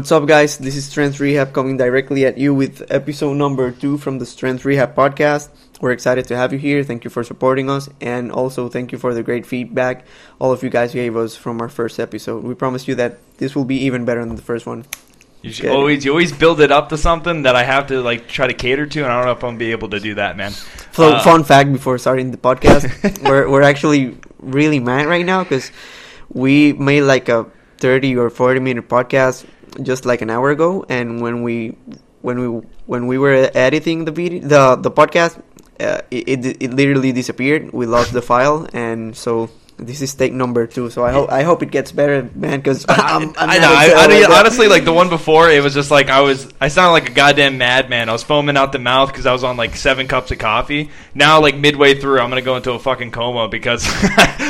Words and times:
What's 0.00 0.12
up, 0.12 0.24
guys? 0.24 0.56
This 0.56 0.76
is 0.76 0.86
Strength 0.86 1.20
Rehab 1.20 1.52
coming 1.52 1.76
directly 1.76 2.24
at 2.24 2.38
you 2.38 2.54
with 2.54 2.90
episode 2.90 3.34
number 3.34 3.70
two 3.70 3.98
from 3.98 4.18
the 4.18 4.24
Strength 4.24 4.64
Rehab 4.64 4.94
podcast. 4.94 5.50
We're 5.82 5.92
excited 5.92 6.26
to 6.28 6.36
have 6.38 6.54
you 6.54 6.58
here. 6.58 6.82
Thank 6.82 7.04
you 7.04 7.10
for 7.10 7.22
supporting 7.22 7.68
us, 7.68 7.86
and 8.00 8.32
also 8.32 8.70
thank 8.70 8.92
you 8.92 8.98
for 8.98 9.12
the 9.12 9.22
great 9.22 9.44
feedback 9.44 10.06
all 10.38 10.52
of 10.52 10.62
you 10.62 10.70
guys 10.70 10.94
gave 10.94 11.18
us 11.18 11.36
from 11.36 11.60
our 11.60 11.68
first 11.68 12.00
episode. 12.00 12.44
We 12.44 12.54
promise 12.54 12.88
you 12.88 12.94
that 12.94 13.18
this 13.36 13.54
will 13.54 13.66
be 13.66 13.76
even 13.84 14.06
better 14.06 14.24
than 14.24 14.36
the 14.36 14.42
first 14.42 14.64
one. 14.64 14.86
You 15.42 15.52
should 15.52 15.68
always 15.68 16.02
you 16.02 16.12
always 16.12 16.32
build 16.32 16.62
it 16.62 16.72
up 16.72 16.88
to 16.88 16.96
something 16.96 17.42
that 17.42 17.54
I 17.54 17.64
have 17.64 17.88
to 17.88 18.00
like 18.00 18.26
try 18.26 18.46
to 18.46 18.54
cater 18.54 18.86
to, 18.86 19.02
and 19.02 19.12
I 19.12 19.16
don't 19.16 19.26
know 19.26 19.32
if 19.32 19.44
I'm 19.44 19.50
gonna 19.50 19.58
be 19.58 19.72
able 19.72 19.90
to 19.90 20.00
do 20.00 20.14
that, 20.14 20.34
man. 20.34 20.52
So, 20.96 21.12
Uh, 21.12 21.22
fun 21.22 21.44
fact 21.44 21.74
before 21.74 21.98
starting 21.98 22.30
the 22.30 22.38
podcast, 22.38 22.88
we're 23.28 23.50
we're 23.50 23.68
actually 23.68 24.16
really 24.38 24.80
mad 24.80 25.04
right 25.04 25.26
now 25.26 25.42
because 25.42 25.70
we 26.32 26.72
made 26.72 27.02
like 27.02 27.28
a 27.28 27.44
thirty 27.76 28.16
or 28.16 28.30
forty 28.30 28.60
minute 28.60 28.88
podcast 28.88 29.44
just 29.82 30.04
like 30.04 30.22
an 30.22 30.30
hour 30.30 30.50
ago, 30.50 30.84
and 30.88 31.20
when 31.20 31.42
we 31.42 31.76
when 32.22 32.38
we 32.38 32.66
when 32.86 33.06
we 33.06 33.18
were 33.18 33.50
editing 33.54 34.04
the 34.04 34.12
video 34.12 34.40
the 34.40 34.76
the 34.76 34.90
podcast, 34.90 35.40
uh, 35.80 36.02
it, 36.10 36.44
it 36.44 36.62
it 36.62 36.70
literally 36.74 37.12
disappeared. 37.12 37.72
We 37.72 37.86
lost 37.86 38.12
the 38.12 38.22
file, 38.22 38.68
and 38.72 39.16
so. 39.16 39.50
This 39.80 40.02
is 40.02 40.12
take 40.12 40.34
number 40.34 40.66
two, 40.66 40.90
so 40.90 41.06
I 41.06 41.10
hope 41.10 41.32
I 41.32 41.42
hope 41.42 41.62
it 41.62 41.70
gets 41.70 41.90
better, 41.90 42.28
man. 42.34 42.58
Because 42.58 42.84
I'm, 42.86 43.32
I'm 43.38 43.48
I 43.48 43.56
know. 43.56 43.72
I, 43.72 44.26
I, 44.28 44.38
honestly, 44.38 44.68
like 44.68 44.84
the 44.84 44.92
one 44.92 45.08
before, 45.08 45.48
it 45.48 45.62
was 45.62 45.72
just 45.72 45.90
like 45.90 46.10
I 46.10 46.20
was. 46.20 46.52
I 46.60 46.68
sounded 46.68 46.92
like 46.92 47.08
a 47.08 47.14
goddamn 47.14 47.56
madman. 47.56 48.10
I 48.10 48.12
was 48.12 48.22
foaming 48.22 48.58
out 48.58 48.72
the 48.72 48.78
mouth 48.78 49.08
because 49.08 49.24
I 49.24 49.32
was 49.32 49.42
on 49.42 49.56
like 49.56 49.74
seven 49.76 50.06
cups 50.06 50.30
of 50.32 50.38
coffee. 50.38 50.90
Now, 51.14 51.40
like 51.40 51.56
midway 51.56 51.98
through, 51.98 52.20
I'm 52.20 52.28
gonna 52.28 52.42
go 52.42 52.56
into 52.56 52.72
a 52.72 52.78
fucking 52.78 53.10
coma 53.10 53.48
because 53.48 53.88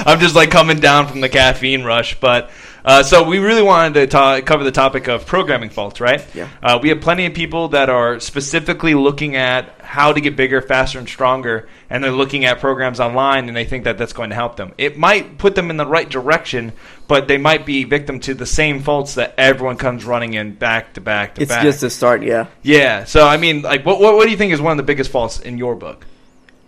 I'm 0.04 0.18
just 0.18 0.34
like 0.34 0.50
coming 0.50 0.80
down 0.80 1.06
from 1.06 1.20
the 1.20 1.28
caffeine 1.28 1.84
rush. 1.84 2.18
But 2.18 2.50
uh, 2.84 3.02
so 3.02 3.22
we 3.24 3.38
really 3.38 3.62
wanted 3.62 3.94
to 3.94 4.06
ta- 4.06 4.40
cover 4.40 4.64
the 4.64 4.72
topic 4.72 5.08
of 5.08 5.26
programming 5.26 5.70
faults, 5.70 6.00
right? 6.00 6.24
Yeah. 6.34 6.48
Uh, 6.62 6.78
we 6.82 6.88
have 6.90 7.00
plenty 7.00 7.26
of 7.26 7.34
people 7.34 7.68
that 7.68 7.88
are 7.88 8.20
specifically 8.20 8.94
looking 8.94 9.36
at 9.36 9.74
how 9.80 10.12
to 10.12 10.20
get 10.20 10.36
bigger, 10.36 10.62
faster, 10.62 10.98
and 10.98 11.08
stronger, 11.08 11.68
and 11.88 12.02
they're 12.02 12.12
looking 12.12 12.44
at 12.44 12.60
programs 12.60 13.00
online, 13.00 13.48
and 13.48 13.56
they 13.56 13.64
think 13.64 13.84
that 13.84 13.98
that's 13.98 14.12
going 14.12 14.30
to 14.30 14.36
help 14.36 14.56
them. 14.56 14.72
It 14.78 14.96
might 14.96 15.38
put 15.38 15.54
them 15.54 15.70
in 15.70 15.76
the 15.76 15.86
right 15.86 16.08
direction, 16.08 16.72
but 17.08 17.28
they 17.28 17.38
might 17.38 17.66
be 17.66 17.84
victim 17.84 18.20
to 18.20 18.34
the 18.34 18.46
same 18.46 18.80
faults 18.80 19.14
that 19.14 19.34
everyone 19.36 19.76
comes 19.76 20.04
running 20.04 20.34
in 20.34 20.54
back 20.54 20.94
to 20.94 21.00
back 21.00 21.34
to 21.34 21.42
it's 21.42 21.48
back. 21.48 21.64
It's 21.64 21.76
just 21.76 21.82
a 21.82 21.90
start, 21.90 22.22
yeah. 22.22 22.46
yeah. 22.62 23.04
So 23.04 23.26
I 23.26 23.36
mean, 23.36 23.62
like, 23.62 23.84
what, 23.84 24.00
what 24.00 24.14
what 24.14 24.24
do 24.24 24.30
you 24.30 24.36
think 24.36 24.52
is 24.52 24.60
one 24.60 24.72
of 24.72 24.76
the 24.76 24.84
biggest 24.84 25.10
faults 25.10 25.40
in 25.40 25.58
your 25.58 25.74
book? 25.74 26.06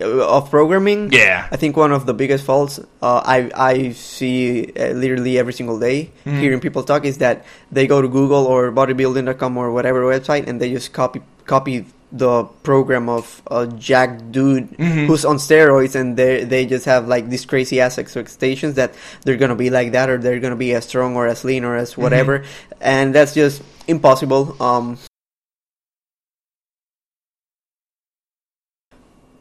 Uh, 0.03 0.36
Of 0.36 0.50
programming, 0.50 1.08
Yeah. 1.12 1.47
I 1.50 1.56
think 1.56 1.77
one 1.77 1.92
of 1.92 2.05
the 2.06 2.14
biggest 2.14 2.45
faults 2.45 2.81
uh, 3.03 3.20
I 3.25 3.50
I 3.55 3.75
see 3.92 4.67
uh, 4.77 4.91
literally 4.92 5.39
every 5.39 5.53
single 5.53 5.78
day 5.78 6.11
Mhm. 6.27 6.39
hearing 6.41 6.61
people 6.61 6.83
talk 6.83 7.05
is 7.06 7.19
that 7.19 7.45
they 7.70 7.86
go 7.86 8.03
to 8.03 8.08
Google 8.08 8.45
or 8.47 8.70
bodybuilding.com 8.73 9.56
or 9.56 9.70
whatever 9.73 10.03
website 10.03 10.48
and 10.48 10.61
they 10.61 10.70
just 10.75 10.92
copy 10.92 11.20
copy 11.47 11.84
the 12.12 12.45
program 12.62 13.08
of 13.08 13.41
a 13.50 13.64
jacked 13.67 14.20
dude 14.36 14.69
Mhm. 14.77 15.06
who's 15.08 15.25
on 15.25 15.36
steroids 15.41 15.95
and 15.97 16.17
they 16.20 16.45
they 16.45 16.67
just 16.69 16.84
have 16.84 17.08
like 17.08 17.30
these 17.33 17.47
crazy 17.48 17.80
ass 17.80 17.97
expectations 17.97 18.75
that 18.77 18.92
they're 19.25 19.41
gonna 19.41 19.56
be 19.56 19.70
like 19.73 19.92
that 19.97 20.11
or 20.12 20.19
they're 20.20 20.41
gonna 20.45 20.61
be 20.61 20.75
as 20.77 20.84
strong 20.84 21.17
or 21.17 21.25
as 21.27 21.41
lean 21.45 21.64
or 21.64 21.75
as 21.77 21.97
whatever 21.97 22.42
and 22.80 23.14
that's 23.17 23.33
just 23.33 23.62
impossible. 23.89 24.56
Um, 24.61 24.98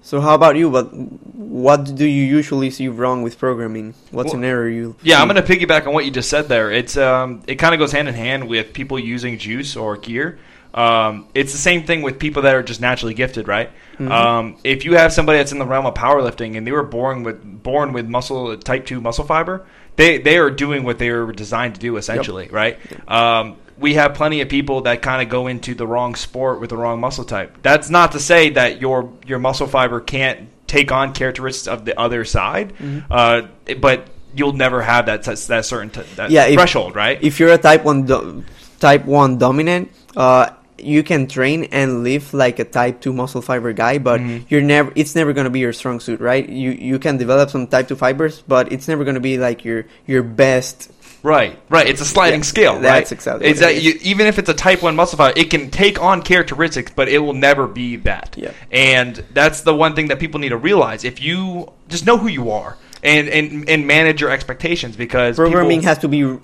so 0.01 0.19
how 0.19 0.35
about 0.35 0.55
you? 0.55 0.69
What 0.69 0.93
what 0.93 1.95
do 1.95 2.05
you 2.05 2.23
usually 2.23 2.69
see 2.71 2.87
wrong 2.87 3.21
with 3.23 3.37
programming? 3.37 3.93
What's 4.11 4.29
Well, 4.29 4.37
an 4.37 4.43
error 4.43 4.69
you? 4.69 4.95
Yeah, 5.03 5.17
see? 5.17 5.21
I'm 5.21 5.27
going 5.27 5.43
to 5.43 5.47
piggyback 5.47 5.85
on 5.87 5.93
what 5.93 6.05
you 6.05 6.11
just 6.11 6.29
said 6.29 6.47
there. 6.47 6.71
It's 6.71 6.97
um, 6.97 7.43
it 7.47 7.55
kind 7.55 7.73
of 7.73 7.79
goes 7.79 7.91
hand 7.91 8.07
in 8.07 8.15
hand 8.15 8.47
with 8.47 8.73
people 8.73 8.97
using 8.99 9.37
juice 9.37 9.75
or 9.75 9.97
gear. 9.97 10.39
Um, 10.73 11.27
it's 11.35 11.51
the 11.51 11.57
same 11.57 11.83
thing 11.83 12.01
with 12.01 12.17
people 12.17 12.43
that 12.43 12.55
are 12.55 12.63
just 12.63 12.79
naturally 12.79 13.13
gifted, 13.13 13.47
right? 13.47 13.69
Mhm. 13.99 14.09
Um, 14.09 14.55
if 14.63 14.85
you 14.85 14.95
have 14.95 15.11
somebody 15.11 15.37
that's 15.37 15.51
in 15.51 15.59
the 15.59 15.65
realm 15.65 15.85
of 15.85 15.93
powerlifting 15.93 16.55
and 16.57 16.65
they 16.65 16.71
were 16.71 16.83
born 16.83 17.23
with 17.23 17.61
born 17.61 17.91
with 17.91 18.07
muscle 18.07 18.55
type 18.57 18.85
two 18.85 19.01
muscle 19.01 19.25
fiber, 19.25 19.65
they 19.97 20.17
they 20.17 20.37
are 20.37 20.49
doing 20.49 20.83
what 20.83 20.97
they 20.97 21.11
were 21.11 21.31
designed 21.33 21.75
to 21.75 21.81
do 21.81 21.97
essentially, 21.97 22.47
right? 22.51 22.79
Um, 23.07 23.57
we 23.81 23.95
have 23.95 24.13
plenty 24.13 24.39
of 24.41 24.47
people 24.49 24.81
that 24.81 25.01
kind 25.01 25.21
of 25.21 25.27
go 25.29 25.47
into 25.47 25.73
the 25.73 25.85
wrong 25.87 26.15
sport 26.15 26.61
with 26.61 26.69
the 26.69 26.77
wrong 26.77 26.99
muscle 27.01 27.25
type. 27.25 27.57
That's 27.63 27.89
not 27.89 28.11
to 28.13 28.19
say 28.19 28.49
that 28.51 28.79
your 28.79 29.09
your 29.25 29.39
muscle 29.39 29.67
fiber 29.67 29.99
can't 29.99 30.47
take 30.67 30.91
on 30.91 31.13
characteristics 31.13 31.67
of 31.67 31.83
the 31.83 31.99
other 31.99 32.23
side, 32.23 32.71
Mhm. 32.81 33.03
uh, 33.11 33.41
but 33.79 34.07
you'll 34.35 34.53
never 34.53 34.81
have 34.81 35.07
that 35.07 35.23
that 35.23 35.65
certain 35.65 35.89
t- 35.89 36.01
that 36.15 36.31
Yeah, 36.31 36.45
if- 36.45 36.55
threshold, 36.55 36.95
right? 36.95 37.17
if 37.21 37.39
you're 37.39 37.51
a 37.51 37.57
type 37.57 37.83
one 37.83 38.03
do- 38.03 38.43
type 38.79 39.05
one 39.05 39.37
dominant, 39.37 39.91
uh, 40.15 40.47
you 40.77 41.03
can 41.03 41.27
train 41.27 41.65
and 41.71 42.03
live 42.03 42.33
like 42.33 42.57
a 42.57 42.63
type 42.63 43.01
two 43.01 43.13
muscle 43.13 43.41
fiber 43.41 43.73
guy, 43.73 43.97
but 43.99 44.19
Mhm. 44.21 44.45
you're 44.49 44.61
never. 44.61 44.91
It's 44.95 45.13
never 45.15 45.33
gonna 45.33 45.49
be 45.51 45.59
your 45.59 45.73
strong 45.73 45.99
suit, 45.99 46.19
right? 46.21 46.47
You 46.47 46.71
you 46.71 46.97
can 46.99 47.17
develop 47.17 47.49
some 47.49 47.67
type 47.67 47.87
two 47.89 47.95
fibers, 47.95 48.41
but 48.47 48.71
it's 48.71 48.87
never 48.87 49.03
gonna 49.03 49.19
be 49.19 49.37
like 49.37 49.65
your 49.65 49.85
your 50.07 50.23
best. 50.23 50.89
Right, 51.23 51.59
right. 51.69 51.87
It's 51.87 52.01
a 52.01 52.05
sliding 52.05 52.39
Yeah, 52.39 52.45
scale, 52.45 52.73
right? 52.73 52.81
that's 52.81 53.11
exactly 53.11 53.47
It's 53.47 53.59
that 53.59 53.81
you, 53.81 53.93
even 54.01 54.25
if 54.25 54.39
it's 54.39 54.49
a 54.49 54.53
type 54.53 54.81
one 54.81 54.95
muscle 54.95 55.17
fiber, 55.17 55.39
it 55.39 55.49
can 55.49 55.69
take 55.69 56.01
on 56.01 56.21
characteristics, 56.23 56.91
but 56.95 57.07
it 57.07 57.19
will 57.19 57.33
never 57.33 57.67
be 57.67 57.97
that. 57.97 58.35
Yeah. 58.37 58.51
And 58.71 59.23
that's 59.33 59.61
the 59.61 59.75
one 59.75 59.95
thing 59.95 60.07
that 60.07 60.19
people 60.19 60.39
need 60.39 60.49
to 60.49 60.57
realize. 60.57 61.03
If 61.03 61.21
you 61.21 61.71
just 61.89 62.05
know 62.05 62.17
who 62.17 62.27
you 62.27 62.49
are 62.51 62.77
and 63.03 63.29
and, 63.29 63.69
and 63.69 63.85
manage 63.85 64.21
your 64.21 64.31
expectations, 64.31 64.95
because 64.95 65.35
Programming 65.35 65.79
people, 65.79 65.87
has 65.89 65.97
to 65.99 66.07
be 66.07 66.39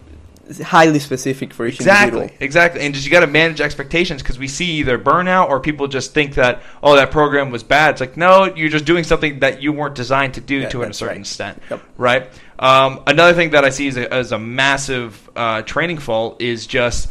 highly 0.64 1.00
specific 1.00 1.54
for 1.54 1.66
each 1.68 1.76
Exactly, 1.76 2.20
individual. 2.22 2.38
exactly, 2.46 2.82
and 2.82 2.94
just 2.94 3.06
you 3.06 3.12
got 3.12 3.22
to 3.22 3.28
manage 3.28 3.62
expectations 3.62 4.22
because 4.22 4.40
we 4.40 4.48
see 4.48 4.66
either 4.80 4.98
burnout 4.98 5.50
or 5.50 5.60
people 5.60 5.88
just 5.88 6.14
think 6.14 6.36
that 6.36 6.62
oh 6.82 6.96
that 6.96 7.12
program 7.12 7.52
was 7.52 7.64
bad. 7.64 7.92
It's 7.92 8.02
like 8.02 8.18
no, 8.18 8.46
you're 8.56 8.70
just 8.70 8.86
doing 8.86 9.04
something 9.04 9.40
that 9.40 9.62
you 9.62 9.74
weren't 9.74 9.96
designed 9.96 10.36
to 10.36 10.42
do 10.42 10.60
Yeah, 10.60 10.70
to 10.70 10.82
a 10.84 10.94
certain 10.94 11.08
right. 11.16 11.20
extent, 11.20 11.62
Yep. 11.70 11.82
right? 11.98 12.30
Um, 12.60 13.04
another 13.06 13.34
thing 13.34 13.52
that 13.52 13.64
I 13.66 13.70
see 13.70 13.88
as 13.88 13.98
a, 13.98 14.12
as 14.14 14.32
a 14.32 14.40
massive 14.40 15.30
uh, 15.36 15.62
training 15.62 15.98
fault 16.00 16.42
is 16.42 16.66
just 16.66 17.10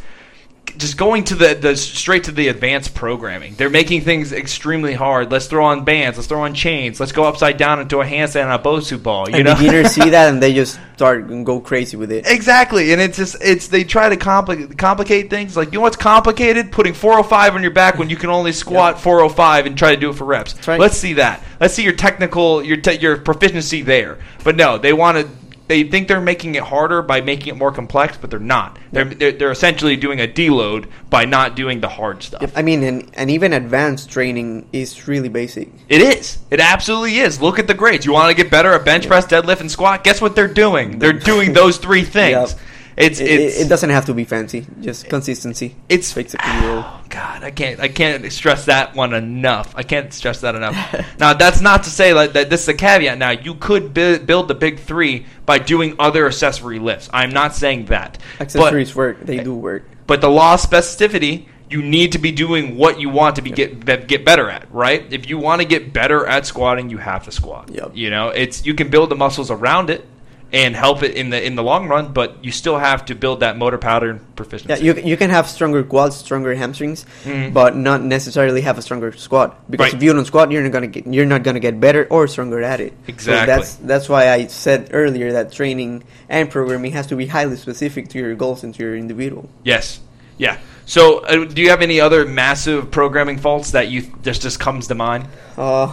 just 0.77 0.97
going 0.97 1.23
to 1.25 1.35
the, 1.35 1.55
the 1.55 1.75
straight 1.75 2.25
to 2.25 2.31
the 2.31 2.47
advanced 2.49 2.93
programming. 2.93 3.55
They're 3.55 3.69
making 3.69 4.01
things 4.01 4.33
extremely 4.33 4.93
hard. 4.93 5.31
Let's 5.31 5.47
throw 5.47 5.65
on 5.65 5.85
bands. 5.85 6.17
Let's 6.17 6.27
throw 6.27 6.41
on 6.41 6.53
chains. 6.53 6.99
Let's 6.99 7.11
go 7.11 7.23
upside 7.23 7.57
down 7.57 7.79
into 7.79 8.01
a 8.01 8.05
handstand 8.05 8.43
and 8.43 8.53
a 8.53 8.59
Bosu 8.59 9.01
ball. 9.01 9.29
You 9.29 9.37
and 9.37 9.45
know, 9.45 9.55
beginners 9.55 9.91
see 9.91 10.09
that 10.09 10.29
and 10.33 10.41
they 10.41 10.53
just 10.53 10.79
start 10.95 11.25
and 11.25 11.45
go 11.45 11.59
crazy 11.59 11.95
with 11.95 12.11
it. 12.11 12.25
Exactly, 12.27 12.91
and 12.91 13.01
it's 13.01 13.17
just 13.17 13.37
it's 13.41 13.67
they 13.67 13.83
try 13.83 14.09
to 14.09 14.17
complicate 14.17 14.77
complicate 14.77 15.29
things. 15.29 15.55
Like 15.55 15.71
you 15.71 15.79
know 15.79 15.81
what's 15.81 15.97
complicated? 15.97 16.71
Putting 16.71 16.93
405 16.93 17.55
on 17.55 17.61
your 17.61 17.71
back 17.71 17.97
when 17.97 18.09
you 18.09 18.15
can 18.15 18.29
only 18.29 18.51
squat 18.51 18.99
405 18.99 19.65
and 19.67 19.77
try 19.77 19.93
to 19.95 20.01
do 20.01 20.09
it 20.09 20.13
for 20.13 20.25
reps. 20.25 20.67
right. 20.67 20.79
Let's 20.79 20.97
see 20.97 21.13
that. 21.13 21.43
Let's 21.59 21.73
see 21.73 21.83
your 21.83 21.93
technical 21.93 22.63
your 22.63 22.77
te- 22.77 22.99
your 22.99 23.17
proficiency 23.17 23.81
there. 23.81 24.19
But 24.43 24.55
no, 24.55 24.77
they 24.77 24.93
want 24.93 25.17
to. 25.17 25.29
They 25.67 25.83
think 25.83 26.07
they're 26.07 26.21
making 26.21 26.55
it 26.55 26.63
harder 26.63 27.01
by 27.01 27.21
making 27.21 27.49
it 27.49 27.57
more 27.57 27.71
complex, 27.71 28.17
but 28.17 28.29
they're 28.29 28.39
not. 28.39 28.77
They're 28.91 29.05
they're, 29.05 29.31
they're 29.33 29.51
essentially 29.51 29.95
doing 29.97 30.21
a 30.21 30.27
deload 30.27 30.87
by 31.09 31.25
not 31.25 31.55
doing 31.55 31.81
the 31.81 31.89
hard 31.89 32.23
stuff. 32.23 32.51
I 32.55 32.61
mean, 32.61 32.83
and, 32.83 33.11
and 33.13 33.29
even 33.29 33.53
advanced 33.53 34.09
training 34.09 34.67
is 34.71 35.07
really 35.07 35.29
basic. 35.29 35.69
It 35.89 36.01
is. 36.01 36.39
It 36.49 36.59
absolutely 36.59 37.17
is. 37.17 37.41
Look 37.41 37.59
at 37.59 37.67
the 37.67 37.73
grades. 37.73 38.05
You 38.05 38.13
want 38.13 38.35
to 38.35 38.41
get 38.41 38.49
better 38.49 38.73
at 38.73 38.85
bench 38.85 39.07
press, 39.07 39.25
deadlift, 39.25 39.59
and 39.59 39.69
squat? 39.69 40.03
Guess 40.03 40.21
what 40.21 40.35
they're 40.35 40.47
doing? 40.47 40.99
They're 40.99 41.13
doing 41.31 41.53
those 41.53 41.77
three 41.77 42.03
things. 42.03 42.51
Yep. 42.53 42.59
It's 42.97 43.19
It, 43.19 43.29
it's 43.29 43.57
it, 43.59 43.65
it 43.65 43.69
doesn't 43.69 43.91
have 43.91 44.05
to 44.05 44.13
be 44.15 44.23
fancy, 44.23 44.65
just 44.81 45.07
consistency. 45.07 45.75
it's 45.87 46.15
Makes 46.15 46.33
it. 46.33 46.39
Oh, 46.43 47.03
God, 47.09 47.43
I 47.43 47.51
can't 47.51 47.79
I 47.79 47.89
can't 47.89 48.31
stress 48.33 48.65
that 48.65 48.95
one 48.95 49.13
enough. 49.13 49.71
I 49.75 49.83
can't 49.83 50.11
stress 50.11 50.41
that 50.41 50.55
enough. 50.55 50.75
now 51.19 51.33
that's 51.33 51.61
not 51.61 51.83
to 51.83 51.91
say 51.91 52.15
like, 52.15 52.33
that 52.33 52.49
this 52.49 52.63
is 52.63 52.69
a 52.69 52.73
caveat. 52.73 53.19
Now 53.19 53.29
you 53.29 53.53
could 53.53 53.93
bu- 53.93 54.19
build 54.19 54.47
the 54.47 54.55
big 54.55 54.79
three 54.79 55.27
by 55.45 55.59
doing 55.59 55.95
other 55.99 56.25
accessory 56.25 56.79
lifts. 56.79 57.07
I'm 57.13 57.29
not 57.29 57.55
saying 57.55 57.85
that. 57.85 58.17
Accessories 58.39 58.95
work; 58.95 59.19
they 59.21 59.43
do 59.43 59.53
work. 59.53 59.83
But, 59.87 60.07
but 60.07 60.21
the 60.21 60.29
law 60.29 60.55
of 60.55 60.61
specificity, 60.61 61.47
you 61.69 61.83
need 61.83 62.13
to 62.13 62.17
be 62.17 62.31
doing 62.31 62.77
what 62.77 62.99
you 62.99 63.09
want 63.09 63.35
to 63.35 63.43
be 63.43 63.51
get 63.51 64.07
get 64.07 64.25
better 64.25 64.49
at, 64.49 64.73
right? 64.73 65.13
If 65.13 65.29
you 65.29 65.37
want 65.37 65.61
to 65.61 65.67
get 65.67 65.93
better 65.93 66.25
at 66.25 66.47
squatting, 66.47 66.89
you 66.89 66.97
have 66.97 67.25
to 67.25 67.31
squat. 67.31 67.69
Yep. 67.69 67.91
You 67.93 68.09
know, 68.09 68.29
it's 68.29 68.65
you 68.65 68.73
can 68.73 68.89
build 68.89 69.11
the 69.11 69.15
muscles 69.15 69.51
around 69.51 69.91
it 69.91 70.03
and 70.53 70.75
help 70.75 71.03
it 71.03 71.15
in 71.15 71.29
the 71.29 71.45
in 71.45 71.55
the 71.55 71.63
long 71.63 71.87
run, 71.89 72.13
but 72.13 72.43
you 72.43 72.51
still 72.51 72.77
have 72.77 73.03
to 73.05 73.15
build 73.15 73.41
that 73.41 73.57
motor 73.57 73.77
pattern 73.77 74.19
proficiency. 74.35 74.69
Yeah, 74.85 74.93
you 74.93 75.01
you 75.03 75.17
can 75.17 75.29
have 75.29 75.47
stronger 75.47 75.83
quads, 75.83 76.15
stronger 76.15 76.55
hamstrings, 76.55 77.05
Mhm. 77.25 77.53
but 77.53 77.75
not 77.75 78.01
necessarily 78.03 78.61
have 78.61 78.77
a 78.77 78.81
stronger 78.81 79.11
squat. 79.11 79.59
Because 79.69 79.87
Right. 79.87 79.93
if 79.95 80.03
you 80.03 80.13
don't 80.13 80.25
squat, 80.25 80.51
you're 80.51 80.63
not 80.63 80.71
gonna 80.71 80.87
get 80.87 81.05
you're 81.05 81.25
not 81.25 81.43
gonna 81.43 81.59
get 81.59 81.79
better 81.79 82.07
or 82.09 82.27
stronger 82.27 82.61
at 82.61 82.79
it. 82.79 82.93
So 82.93 83.11
Exactly. 83.11 83.45
that's 83.55 83.75
that's 83.75 84.07
why 84.09 84.29
I 84.31 84.47
said 84.47 84.89
earlier 84.93 85.33
that 85.33 85.51
training 85.51 86.03
and 86.29 86.49
programming 86.49 86.93
has 86.93 87.07
to 87.07 87.15
be 87.15 87.27
highly 87.27 87.57
specific 87.57 88.07
to 88.09 88.17
your 88.19 88.35
goals 88.35 88.63
and 88.63 88.73
to 88.75 88.83
your 88.83 88.95
individual. 88.95 89.49
Yes. 89.63 89.99
Yeah. 90.37 90.57
So, 90.85 91.19
uh, 91.25 91.43
do 91.43 91.61
you 91.61 91.69
have 91.71 91.81
any 91.81 91.99
other 91.99 92.25
massive 92.25 92.91
programming 92.91 93.37
faults 93.39 93.71
that 93.71 93.89
you 93.89 94.03
just 94.23 94.41
just 94.41 94.59
comes 94.59 94.87
to 94.87 94.95
mind? 94.95 95.25
Uh, 95.57 95.89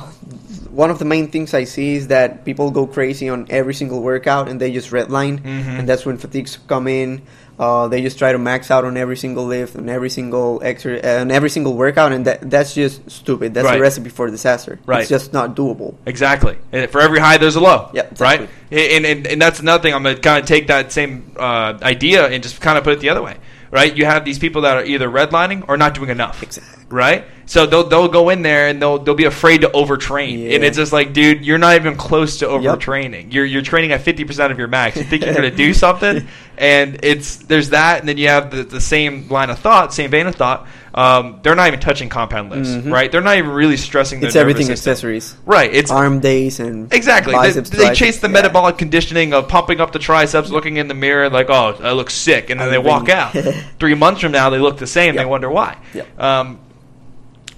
one 0.75 0.91
of 0.91 0.99
the 0.99 1.05
main 1.05 1.29
things 1.29 1.55
I 1.55 1.65
see 1.65 1.94
is 1.97 2.09
that 2.09 2.44
people 2.44 2.71
go 2.71 2.87
crazy 2.87 3.29
on 3.29 3.47
every 3.49 3.75
single 3.75 4.03
workout 4.03 4.49
and 4.49 4.61
they 4.61 4.73
just 4.73 4.91
redline, 4.91 5.38
Mhm. 5.41 5.79
and 5.79 5.88
that's 5.88 6.05
when 6.05 6.19
fatigues 6.19 6.59
come 6.67 6.88
in. 6.88 7.23
Uh, 7.56 7.87
they 7.87 8.03
just 8.03 8.19
try 8.19 8.32
to 8.32 8.38
max 8.38 8.69
out 8.73 8.85
on 8.85 8.97
every 8.97 9.17
single 9.17 9.44
lift, 9.47 9.76
on 9.76 9.88
every 9.88 10.11
single 10.11 10.59
exer- 10.65 10.99
uh, 11.05 11.21
on 11.21 11.31
every 11.31 11.49
single 11.49 11.75
workout, 11.75 12.11
and 12.11 12.25
that 12.26 12.50
that's 12.50 12.75
just 12.75 13.09
stupid. 13.09 13.55
That's 13.55 13.65
Right. 13.65 13.79
a 13.79 13.81
recipe 13.81 14.09
for 14.11 14.29
disaster. 14.29 14.81
Right. 14.87 15.03
It's 15.03 15.09
just 15.09 15.32
not 15.32 15.55
doable. 15.55 15.94
Exactly. 16.05 16.56
And 16.73 16.91
for 16.91 17.00
every 17.00 17.21
high, 17.21 17.37
there's 17.38 17.55
a 17.55 17.61
low. 17.61 17.91
Yeah, 17.94 18.11
exactly. 18.11 18.49
Right. 18.73 18.91
And, 18.91 19.06
and 19.06 19.26
and 19.29 19.41
that's 19.41 19.61
another 19.61 19.81
thing. 19.82 19.94
I'm 19.94 20.03
gonna 20.03 20.17
kind 20.19 20.43
of 20.43 20.47
take 20.49 20.67
that 20.67 20.91
same 20.91 21.31
uh, 21.38 21.75
idea 21.82 22.26
and 22.26 22.43
just 22.43 22.61
kind 22.61 22.76
of 22.76 22.82
put 22.82 22.94
it 22.94 23.00
the 23.00 23.11
other 23.11 23.23
way. 23.23 23.37
Right. 23.71 23.94
You 23.97 24.05
have 24.05 24.25
these 24.25 24.41
people 24.41 24.62
that 24.62 24.76
are 24.76 24.85
either 24.85 25.09
redlining 25.09 25.62
or 25.69 25.76
not 25.76 25.94
doing 25.94 26.11
enough. 26.11 26.43
Exactly. 26.43 26.85
Right. 26.91 27.25
So 27.46 27.67
they'll 27.67 27.85
they'll 27.85 28.08
go 28.08 28.31
in 28.31 28.43
there 28.43 28.69
and 28.69 28.81
they'll 28.81 28.99
they'll 28.99 29.14
be 29.14 29.25
afraid 29.26 29.61
to 29.62 29.69
overtrain. 29.69 30.38
Yeah. 30.49 30.55
And 30.56 30.64
it's 30.64 30.76
just 30.76 30.93
like, 30.93 31.12
dude, 31.12 31.44
you're 31.44 31.58
not 31.58 31.76
even 31.76 31.96
close 31.96 32.38
to 32.38 32.46
overtraining. 32.46 33.32
You're 33.32 33.44
you're 33.44 33.62
training 33.62 33.93
at 33.93 34.00
50 34.00 34.25
percent 34.25 34.52
of 34.52 34.58
your 34.58 34.69
max. 34.69 34.96
You 34.96 35.05
think 35.05 35.25
you're 35.25 35.35
gonna 35.35 35.50
do 35.50 35.75
something, 35.75 36.26
and 36.56 37.00
it's 37.02 37.37
there's 37.37 37.70
that, 37.70 38.00
and 38.00 38.08
then 38.08 38.17
you 38.19 38.29
have 38.29 38.50
the, 38.50 38.62
the 38.64 38.81
same 38.81 39.29
line 39.29 39.50
of 39.50 39.58
thought, 39.58 39.93
same 39.93 40.11
vein 40.11 40.26
of 40.26 40.35
thought. 40.37 40.67
Um, 40.94 41.41
they're 41.43 41.56
not 41.56 41.67
even 41.67 41.81
touching 41.81 42.08
compound 42.08 42.50
lifts, 42.50 42.70
Mhm. 42.70 42.93
right? 42.93 43.11
They're 43.11 43.20
not 43.20 43.37
even 43.37 43.50
really 43.50 43.76
stressing. 43.76 44.20
Their 44.20 44.29
It's 44.29 44.37
everything 44.37 44.67
system. 44.67 44.93
accessories. 44.93 45.35
Right. 45.44 45.75
It's 45.75 45.90
Arm 45.90 46.20
days 46.20 46.61
and 46.61 46.93
Exactly. 46.94 47.35
They, 47.35 47.50
they 47.61 47.94
chase 47.94 48.20
the 48.20 48.29
Yeah. 48.29 48.35
metabolic 48.35 48.79
conditioning 48.79 49.35
of 49.35 49.49
pumping 49.49 49.81
up 49.81 49.90
the 49.90 49.99
triceps, 49.99 50.50
looking 50.50 50.76
in 50.76 50.87
the 50.87 50.94
mirror, 50.94 51.29
like, 51.31 51.50
oh, 51.50 51.76
I 51.82 51.90
look 51.94 52.11
sick, 52.11 52.49
and 52.49 52.61
then 52.61 52.69
I 52.69 52.70
they 52.70 52.79
walk 52.79 53.08
out. 53.08 53.32
Three 53.81 53.94
months 53.94 54.20
from 54.20 54.31
now, 54.31 54.50
they 54.50 54.58
look 54.61 54.79
the 54.79 54.87
same. 54.87 55.17
They 55.17 55.25
wonder 55.25 55.50
why. 55.50 55.79
Yep. 55.94 56.20
Um, 56.20 56.58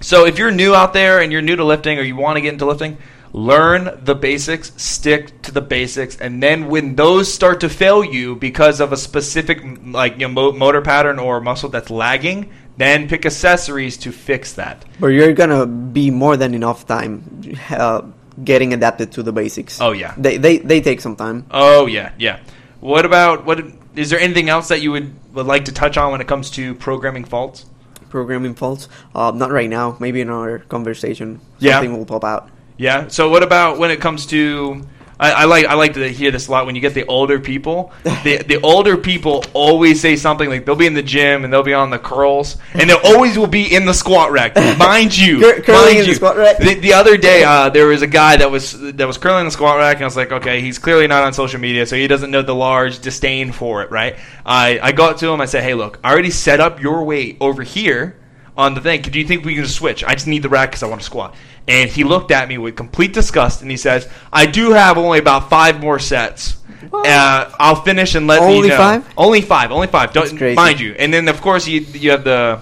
so 0.01 0.25
if 0.25 0.37
you're 0.37 0.51
new 0.51 0.75
out 0.75 0.93
there 0.93 1.21
and 1.21 1.31
you're 1.31 1.41
new 1.41 1.55
to 1.55 1.63
lifting, 1.63 1.97
or 1.97 2.01
you 2.01 2.15
want 2.15 2.37
to 2.37 2.41
get 2.41 2.53
into 2.53 2.65
lifting, 2.65 2.97
learn 3.33 3.99
the 4.03 4.15
basics, 4.15 4.71
stick 4.81 5.41
to 5.43 5.51
the 5.51 5.61
basics, 5.61 6.17
and 6.17 6.41
then 6.41 6.67
when 6.67 6.95
those 6.95 7.31
start 7.31 7.59
to 7.61 7.69
fail 7.69 8.03
you 8.03 8.35
because 8.35 8.79
of 8.79 8.91
a 8.93 8.97
specific 8.97 9.63
like 9.85 10.19
you 10.19 10.27
know, 10.27 10.51
motor 10.51 10.81
pattern 10.81 11.19
or 11.19 11.41
muscle 11.41 11.69
that's 11.69 11.89
lagging, 11.89 12.51
then 12.77 13.07
pick 13.07 13.25
accessories 13.25 13.97
to 13.97 14.11
fix 14.11 14.53
that. 14.53 14.85
But 14.99 15.07
you're 15.07 15.33
gonna 15.33 15.65
be 15.65 16.11
more 16.11 16.37
than 16.37 16.53
enough 16.53 16.85
time 16.85 17.55
uh, 17.69 18.03
getting 18.43 18.73
adapted 18.73 19.11
to 19.13 19.23
the 19.23 19.31
basics. 19.31 19.81
Oh, 19.81 19.91
yeah. 19.91 20.13
they 20.17 20.37
they 20.37 20.57
they 20.59 20.81
take 20.81 21.01
some 21.01 21.15
time. 21.15 21.45
Oh 21.51 21.87
yeah, 21.87 22.11
yeah. 22.17 22.39
What 22.79 23.05
about 23.05 23.45
what? 23.45 23.65
Is 23.95 24.11
there 24.11 24.19
anything 24.19 24.47
else 24.47 24.67
that 24.67 24.81
you 24.81 24.91
would, 24.91 25.33
would 25.33 25.47
like 25.47 25.65
to 25.65 25.71
touch 25.71 25.97
on 25.97 26.11
when 26.11 26.21
it 26.21 26.27
comes 26.27 26.51
to 26.51 26.75
programming 26.75 27.25
faults? 27.25 27.65
Programming 28.09 28.55
faults, 28.55 28.87
uh, 29.15 29.31
not 29.35 29.51
right 29.51 29.69
now. 29.69 29.97
Maybe 29.99 30.21
in 30.21 30.29
our 30.29 30.59
conversation, 30.59 31.39
Yeah. 31.59 31.73
something 31.73 31.97
will 31.97 32.05
pop 32.05 32.23
out. 32.23 32.49
Yeah. 32.77 33.07
So 33.07 33.29
what 33.29 33.43
about 33.43 33.77
when 33.79 33.91
it 33.91 33.99
comes 33.99 34.25
to? 34.27 34.81
I, 35.19 35.31
I 35.31 35.45
like 35.45 35.65
I 35.65 35.73
like 35.73 35.93
to 35.93 36.07
hear 36.09 36.31
this 36.31 36.47
a 36.47 36.51
lot 36.51 36.65
when 36.65 36.75
you 36.75 36.81
get 36.81 36.93
the 36.93 37.05
older 37.05 37.39
people. 37.39 37.91
The 38.03 38.43
the 38.43 38.59
older 38.61 38.97
people 38.97 39.43
always 39.53 39.99
say 39.99 40.15
something 40.15 40.47
like 40.49 40.65
they'll 40.65 40.75
be 40.75 40.85
in 40.85 40.93
the 40.93 41.01
gym 41.03 41.43
and 41.43 41.51
they'll 41.51 41.63
be 41.63 41.73
on 41.73 41.89
the 41.89 41.97
curls 41.99 42.57
and 42.73 42.89
they 42.89 42.93
always 42.93 43.37
will 43.37 43.47
be 43.47 43.73
in 43.73 43.85
the 43.85 43.93
squat 43.93 44.31
rack. 44.31 44.55
Mind 44.77 45.17
you, 45.17 45.39
Cur- 45.41 45.61
curling 45.61 45.81
mind 45.81 45.97
in 45.97 46.03
the 46.03 46.09
you. 46.09 46.15
squat 46.15 46.37
rack? 46.37 46.57
The, 46.59 46.75
the 46.75 46.93
other 46.93 47.17
day 47.17 47.43
uh, 47.43 47.69
there 47.69 47.87
was 47.87 48.01
a 48.03 48.07
guy 48.07 48.37
that 48.37 48.51
was 48.51 48.79
that 48.93 49.07
was 49.07 49.17
curling 49.17 49.41
in 49.41 49.45
the 49.45 49.51
squat 49.51 49.77
rack 49.77 49.95
and 49.97 50.03
I 50.03 50.07
was 50.07 50.15
like, 50.17 50.31
okay, 50.31 50.61
he's 50.61 50.77
clearly 50.77 51.07
not 51.07 51.23
on 51.23 51.33
social 51.33 51.59
media, 51.59 51.85
so 51.85 51.95
he 51.95 52.07
doesn't 52.07 52.29
know 52.29 52.41
the 52.43 52.55
large 52.55 52.99
disdain 52.99 53.51
for 53.51 53.81
it, 53.81 53.89
right? 53.91 54.17
I 54.45 54.79
I 54.81 54.91
go 54.91 55.05
up 55.09 55.17
to 55.17 55.27
him, 55.29 55.41
I 55.41 55.45
said, 55.45 55.63
hey, 55.63 55.73
look, 55.73 55.99
I 56.03 56.11
already 56.11 56.31
set 56.31 56.59
up 56.59 56.79
your 56.81 57.03
weight 57.03 57.37
over 57.41 57.63
here 57.63 58.17
on 58.57 58.73
the 58.73 58.81
thing. 58.81 59.01
Do 59.01 59.19
you 59.19 59.25
think 59.25 59.45
we 59.45 59.53
can 59.55 59.63
just 59.63 59.75
switch? 59.75 60.03
I 60.03 60.13
just 60.15 60.27
need 60.27 60.41
the 60.43 60.49
rack 60.49 60.71
because 60.71 60.83
I 60.83 60.87
want 60.87 61.01
to 61.01 61.05
squat. 61.05 61.35
And 61.67 61.89
he 61.89 62.03
looked 62.03 62.31
at 62.31 62.47
me 62.47 62.57
with 62.57 62.75
complete 62.75 63.13
disgust 63.13 63.61
and 63.61 63.69
he 63.69 63.77
says, 63.77 64.09
I 64.31 64.45
do 64.45 64.71
have 64.71 64.97
only 64.97 65.19
about 65.19 65.49
five 65.49 65.79
more 65.79 65.99
sets. 65.99 66.57
Uh, 66.93 67.51
I'll 67.59 67.81
finish 67.81 68.15
and 68.15 68.27
let 68.27 68.41
Only 68.41 68.61
me 68.63 68.67
know. 68.69 68.77
five? 68.77 69.13
Only 69.17 69.41
five. 69.41 69.71
Only 69.71 69.87
five. 69.87 70.13
Don't 70.13 70.55
mind 70.55 70.79
you. 70.79 70.93
And 70.93 71.13
then 71.13 71.27
of 71.27 71.41
course 71.41 71.67
you 71.67 71.81
you 71.81 72.11
have 72.11 72.23
the 72.23 72.61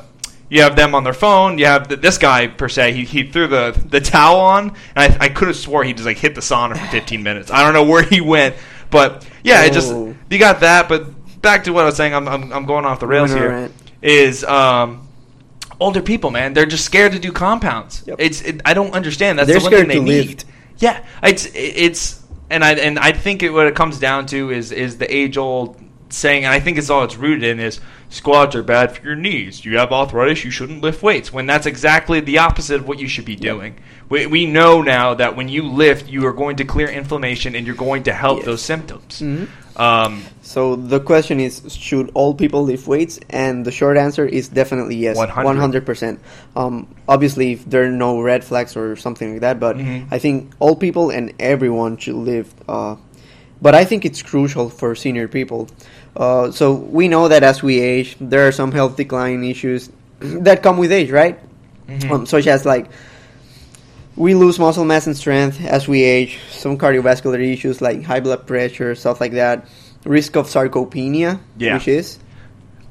you 0.50 0.62
have 0.62 0.76
them 0.76 0.96
on 0.96 1.04
their 1.04 1.14
phone. 1.14 1.58
You 1.58 1.66
have 1.66 1.88
the, 1.90 1.98
this 1.98 2.18
guy 2.18 2.48
per 2.48 2.70
se. 2.70 2.94
He, 2.94 3.04
he 3.04 3.24
threw 3.30 3.48
the 3.48 3.72
the 3.90 4.00
towel 4.00 4.40
on, 4.40 4.76
and 4.96 5.14
I, 5.14 5.26
I 5.26 5.30
could 5.30 5.48
have 5.50 5.58
swore 5.58 5.84
he 5.84 5.94
just 5.94 6.06
like 6.06 6.18
hit 6.18 6.34
the 6.34 6.42
sauna 6.42 6.78
for 6.78 6.86
15 6.88 7.22
minutes. 7.30 7.52
I 7.52 7.64
don't 7.64 7.74
know 7.74 7.84
where 7.84 8.04
he 8.04 8.22
went, 8.22 8.56
but 8.90 9.28
yeah, 9.44 9.64
it 9.66 9.74
just 9.74 9.92
Oh. 9.92 10.16
you 10.30 10.40
got 10.40 10.62
that. 10.62 10.88
But 10.88 11.42
back 11.42 11.66
to 11.66 11.74
what 11.74 11.84
I 11.84 11.86
was 11.86 11.98
saying. 11.98 12.14
I'm 12.16 12.28
I'm, 12.28 12.52
I'm 12.54 12.66
going 12.66 12.86
off 12.86 13.00
the 13.00 13.08
rails 13.08 13.32
Going 13.34 13.44
on 13.44 13.54
a 13.54 13.60
here. 13.60 13.72
Is 14.02 14.44
um. 14.46 15.05
Older 15.80 16.02
people, 16.02 16.32
man, 16.32 16.54
they're 16.54 16.66
just 16.66 16.86
scared 16.86 17.12
to 17.14 17.20
do 17.20 17.32
compounds. 17.32 18.04
Yep. 18.08 18.18
It's 18.20 18.42
it, 18.42 18.62
I 18.66 18.74
don't 18.74 18.94
understand. 18.94 19.40
That's 19.40 19.48
They're 19.50 19.60
the 19.60 19.64
one 19.64 19.72
thing 19.74 19.88
they 19.88 19.96
to 19.96 20.02
need. 20.02 20.28
lift. 20.28 20.46
Yeah, 20.78 21.04
it's 21.24 21.50
it's 21.54 22.24
and 22.50 22.64
I 22.64 22.74
and 22.76 22.98
I 23.00 23.12
think 23.12 23.44
it, 23.44 23.50
what 23.52 23.68
it 23.68 23.76
comes 23.76 24.00
down 24.00 24.26
to 24.28 24.52
is 24.52 24.72
is 24.72 24.98
the 24.98 25.14
age 25.14 25.38
old 25.38 25.80
saying, 26.10 26.46
and 26.46 26.54
I 26.54 26.60
think 26.60 26.78
it's 26.78 26.90
all 26.90 27.04
it's 27.04 27.18
rooted 27.18 27.44
in 27.44 27.60
is 27.60 27.80
squats 28.10 28.56
are 28.56 28.64
bad 28.64 28.96
for 28.96 29.04
your 29.04 29.16
knees. 29.16 29.66
You 29.66 29.78
have 29.80 29.92
arthritis, 29.92 30.46
you 30.46 30.52
shouldn't 30.52 30.82
lift 30.82 31.02
weights. 31.04 31.34
When 31.34 31.46
that's 31.46 31.66
exactly 31.66 32.20
the 32.22 32.38
opposite 32.38 32.76
of 32.80 32.88
what 32.88 33.00
you 33.00 33.08
should 33.08 33.26
be 33.26 33.36
doing. 33.36 33.78
We, 34.08 34.28
we 34.28 34.46
know 34.46 34.82
now 34.84 35.16
that 35.16 35.36
when 35.36 35.50
you 35.50 35.64
lift, 35.64 36.08
you 36.08 36.26
are 36.28 36.32
going 36.34 36.58
to 36.58 36.64
clear 36.64 36.88
inflammation 36.88 37.56
and 37.56 37.66
you're 37.66 37.76
going 37.76 38.04
to 38.04 38.14
help 38.14 38.38
Yes. 38.38 38.46
those 38.46 38.62
symptoms. 38.62 39.20
Mhm. 39.20 39.48
Um, 39.78 40.24
So 40.42 40.76
the 40.78 41.00
question 41.00 41.40
is, 41.40 41.62
should 41.74 42.12
all 42.14 42.34
people 42.34 42.64
lift 42.64 42.88
weights? 42.88 43.20
And 43.30 43.66
the 43.66 43.72
short 43.72 43.98
answer 43.98 44.26
is 44.26 44.48
definitely 44.48 44.96
yes, 44.96 45.18
100. 45.18 45.44
one 45.44 45.58
hundred 45.58 45.86
percent. 45.86 46.20
Um, 46.56 46.88
obviously, 47.10 47.54
if 47.54 47.66
there 47.66 47.84
are 47.84 47.92
no 47.92 48.22
red 48.22 48.44
flags 48.44 48.78
or 48.78 48.96
something 48.96 49.32
like 49.34 49.42
that, 49.42 49.60
but 49.60 49.76
Mhm. 49.78 50.06
I 50.12 50.20
think 50.20 50.52
all 50.60 50.76
people 50.76 51.10
and 51.10 51.34
everyone 51.40 51.98
should 51.98 52.16
lift. 52.16 52.56
Uh, 52.70 52.96
but 53.62 53.74
I 53.76 53.84
think 53.86 54.06
it's 54.06 54.22
crucial 54.22 54.70
for 54.70 54.96
senior 54.96 55.28
people. 55.28 55.68
Uh, 56.16 56.52
so 56.52 56.72
we 56.74 57.08
know 57.08 57.28
that 57.28 57.44
as 57.44 57.64
we 57.64 57.80
age, 57.82 58.16
there 58.22 58.48
are 58.48 58.52
some 58.54 58.72
health 58.72 58.96
decline 58.96 59.44
issues 59.44 59.90
that 60.22 60.62
come 60.64 60.78
with 60.78 60.92
age, 60.92 61.12
right? 61.12 61.38
Mhm. 61.90 62.12
Um, 62.12 62.26
such 62.26 62.48
as 62.48 62.66
like 62.66 62.86
we 64.18 64.34
lose 64.34 64.60
muscle 64.60 64.86
mass 64.86 65.08
and 65.08 65.16
strength 65.18 65.64
as 65.64 65.88
we 65.88 66.04
age. 66.04 66.40
Some 66.50 66.78
cardiovascular 66.78 67.40
issues 67.54 67.82
like 67.82 68.04
high 68.04 68.20
blood 68.20 68.48
pressure, 68.48 68.96
stuff 68.96 69.20
like 69.20 69.34
that. 69.34 69.68
Risk 70.06 70.36
of 70.36 70.48
sarcopenia, 70.48 71.40
Yeah. 71.58 71.76
which 71.76 71.88
is 71.88 72.20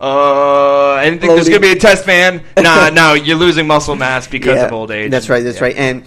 uh, 0.00 0.94
I 0.98 1.04
didn't 1.04 1.20
think 1.20 1.32
there's 1.34 1.48
going 1.48 1.62
to 1.62 1.66
be 1.68 1.72
a 1.72 1.78
test, 1.78 2.06
man. 2.06 2.42
Nah, 2.60 2.90
no, 2.90 3.14
you're 3.14 3.36
losing 3.38 3.66
muscle 3.66 3.94
mass 3.96 4.26
because 4.26 4.56
Yeah, 4.56 4.66
of 4.66 4.72
old 4.72 4.90
age. 4.90 5.10
That's 5.10 5.28
right. 5.30 5.42
That's 5.42 5.58
Yeah. 5.58 5.64
right. 5.64 5.76
And 5.76 6.04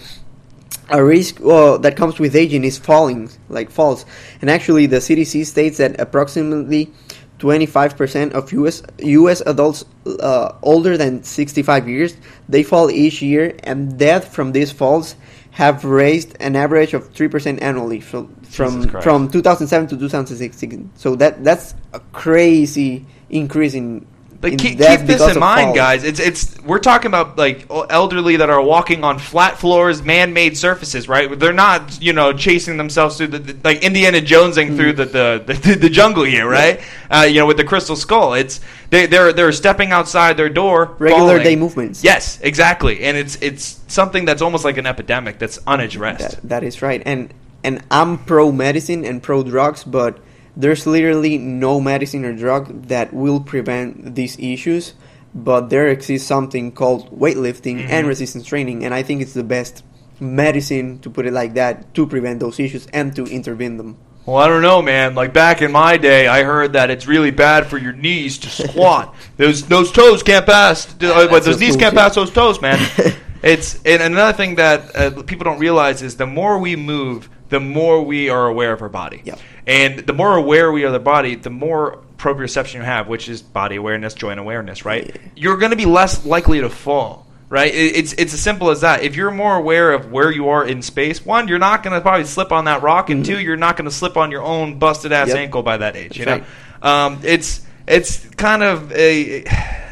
a 0.90 1.02
risk 1.02 1.38
well, 1.40 1.78
that 1.80 1.96
comes 1.96 2.18
with 2.18 2.36
aging 2.36 2.64
is 2.64 2.78
falling, 2.78 3.30
like 3.48 3.70
falls. 3.70 4.04
And 4.40 4.50
actually, 4.50 4.86
the 4.86 4.98
CDC 5.00 5.44
states 5.46 5.78
that 5.78 5.98
approximately 6.00 6.92
25% 7.38 8.32
of 8.32 8.52
US 8.52 8.82
US 8.98 9.40
adults 9.46 9.84
uh, 10.20 10.52
older 10.62 10.96
than 10.96 11.22
65 11.22 11.88
years 11.88 12.16
they 12.48 12.62
fall 12.62 12.90
each 12.90 13.22
year, 13.22 13.54
and 13.64 13.98
death 13.98 14.34
from 14.34 14.52
these 14.52 14.72
falls 14.72 15.14
have 15.52 15.84
raised 15.84 16.36
an 16.40 16.54
average 16.54 16.94
of 16.94 17.12
3% 17.12 17.60
annually 17.60 18.00
from 18.00 18.34
from 18.44 18.88
from 19.02 19.28
2007 19.28 19.88
to 19.88 19.96
2016. 19.98 20.90
So 20.94 21.16
that 21.16 21.42
that's 21.44 21.74
a 21.92 22.00
crazy 22.12 23.06
increase 23.30 23.74
in. 23.74 24.06
In 24.40 24.56
keep, 24.56 24.78
keep 24.78 25.00
this 25.00 25.34
in 25.34 25.40
mind, 25.40 25.74
guys. 25.74 26.04
It's 26.04 26.20
it's 26.20 26.60
we're 26.60 26.78
talking 26.78 27.08
about 27.08 27.36
like 27.36 27.66
elderly 27.68 28.36
that 28.36 28.48
are 28.48 28.62
walking 28.62 29.02
on 29.02 29.18
flat 29.18 29.58
floors, 29.58 30.00
man-made 30.04 30.56
surfaces, 30.56 31.08
right? 31.08 31.36
They're 31.36 31.52
not 31.52 32.00
you 32.00 32.12
know 32.12 32.32
chasing 32.32 32.76
themselves 32.76 33.16
through 33.16 33.28
the, 33.28 33.38
the 33.40 33.58
like 33.64 33.82
Indiana 33.82 34.20
Jonesing 34.20 34.76
through 34.76 34.92
the 34.92 35.06
the, 35.06 35.42
the 35.44 35.74
the 35.80 35.90
jungle 35.90 36.22
here, 36.22 36.48
right? 36.48 36.80
Uh, 37.10 37.26
you 37.28 37.40
know, 37.40 37.46
with 37.46 37.56
the 37.56 37.64
crystal 37.64 37.96
skull. 37.96 38.34
It's 38.34 38.60
they 38.90 39.06
they're 39.06 39.32
they're 39.32 39.50
stepping 39.50 39.90
outside 39.90 40.36
their 40.36 40.48
door, 40.48 40.94
Regular 41.00 41.20
falling. 41.20 41.42
day 41.42 41.56
movements. 41.56 42.04
Yes, 42.04 42.40
exactly, 42.40 43.02
and 43.02 43.16
it's 43.16 43.34
it's 43.42 43.80
something 43.88 44.24
that's 44.24 44.40
almost 44.40 44.64
like 44.64 44.76
an 44.76 44.86
epidemic 44.86 45.40
that's 45.40 45.58
unaddressed. 45.66 46.42
That, 46.42 46.48
that 46.48 46.62
is 46.62 46.80
right. 46.80 47.02
And 47.04 47.34
and 47.64 47.82
I'm 47.90 48.18
pro 48.18 48.52
medicine 48.52 49.04
and 49.04 49.20
pro 49.20 49.42
drugs, 49.42 49.82
but 49.82 50.20
there's 50.58 50.84
literally 50.86 51.38
no 51.38 51.80
medicine 51.80 52.24
or 52.26 52.34
drug 52.34 52.88
that 52.88 53.14
will 53.14 53.40
prevent 53.40 54.14
these 54.14 54.36
issues. 54.38 54.92
But 55.34 55.70
there 55.70 55.86
exists 55.88 56.26
something 56.26 56.72
called 56.72 57.08
weightlifting 57.16 57.78
Mhm. 57.84 57.90
and 57.90 58.06
resistance 58.08 58.44
training, 58.44 58.82
and 58.84 58.92
I 58.92 59.02
think 59.02 59.22
it's 59.22 59.34
the 59.34 59.44
best 59.44 59.84
medicine 60.18 60.98
to 61.00 61.10
put 61.10 61.26
it 61.26 61.32
like 61.32 61.54
that 61.54 61.94
to 61.94 62.06
prevent 62.06 62.40
those 62.40 62.58
issues 62.58 62.86
and 62.92 63.14
to 63.14 63.24
intervene 63.24 63.76
them. 63.76 63.96
Well, 64.26 64.36
I 64.36 64.48
don't 64.48 64.62
know, 64.62 64.82
man. 64.82 65.14
Like 65.14 65.32
back 65.32 65.62
in 65.62 65.72
my 65.72 65.96
day, 65.96 66.26
I 66.26 66.42
heard 66.42 66.72
that 66.74 66.90
it's 66.90 67.06
really 67.06 67.30
bad 67.30 67.66
for 67.66 67.78
your 67.78 67.92
knees 67.92 68.36
to 68.38 68.48
squat. 68.68 69.14
those 69.36 69.62
those 69.64 69.90
toes 69.92 70.22
can't 70.22 70.44
pass. 70.44 70.86
uh, 71.02 71.26
That's 71.28 71.46
those 71.46 71.60
knees 71.60 71.76
can't 71.76 71.94
bullshit. 71.94 72.08
pass 72.08 72.14
those 72.14 72.30
toes, 72.30 72.60
man. 72.60 72.78
it's 73.42 73.78
and 73.86 74.02
another 74.02 74.36
thing 74.36 74.56
that 74.56 74.80
uh, 74.96 75.22
people 75.22 75.44
don't 75.44 75.58
realize 75.60 76.02
is 76.02 76.16
the 76.16 76.26
more 76.26 76.58
we 76.58 76.74
move, 76.76 77.28
the 77.48 77.60
more 77.60 78.02
we 78.02 78.28
are 78.30 78.46
aware 78.46 78.72
of 78.72 78.82
our 78.82 78.88
body. 78.88 79.22
Yep. 79.24 79.38
And 79.66 79.98
the 80.00 80.12
more 80.12 80.36
aware 80.36 80.70
we 80.72 80.84
are 80.84 80.88
of 80.88 80.92
the 80.92 80.98
body, 80.98 81.34
the 81.34 81.50
more 81.50 81.98
proprioception 82.18 82.74
you 82.74 82.82
have, 82.82 83.06
which 83.08 83.28
is 83.28 83.42
body 83.42 83.76
awareness, 83.76 84.14
joint 84.14 84.40
awareness, 84.40 84.84
right? 84.84 85.06
Yeah. 85.06 85.30
You're 85.36 85.56
going 85.56 85.70
to 85.70 85.76
be 85.76 85.86
less 85.86 86.24
likely 86.26 86.60
to 86.60 86.68
fall. 86.68 87.26
right? 87.48 87.72
It's 87.74 88.12
it's 88.14 88.34
as 88.34 88.40
simple 88.40 88.70
as 88.70 88.80
that. 88.82 89.02
If 89.02 89.16
you're 89.16 89.30
more 89.30 89.56
aware 89.56 89.92
of 89.92 90.10
where 90.12 90.30
you 90.30 90.48
are 90.50 90.66
in 90.66 90.82
space, 90.82 91.24
one, 91.24 91.48
you're 91.48 91.58
not 91.58 91.82
going 91.82 91.94
to 91.94 92.00
probably 92.00 92.24
slip 92.24 92.52
on 92.52 92.64
that 92.66 92.82
rock, 92.82 93.08
and 93.10 93.24
two, 93.24 93.38
you're 93.40 93.56
not 93.56 93.76
going 93.76 93.86
to 93.86 93.94
slip 93.94 94.16
on 94.16 94.30
your 94.30 94.42
own 94.42 94.78
busted 94.78 95.12
ass 95.12 95.28
Yep. 95.28 95.36
ankle 95.36 95.62
by 95.62 95.76
that 95.78 95.96
age. 95.96 96.18
You 96.18 96.24
That's 96.26 96.44
know, 96.82 96.88
um, 96.90 97.20
it's 97.24 97.64
it's 97.86 98.26
kind 98.30 98.62
of 98.62 98.92
a. 98.92 99.44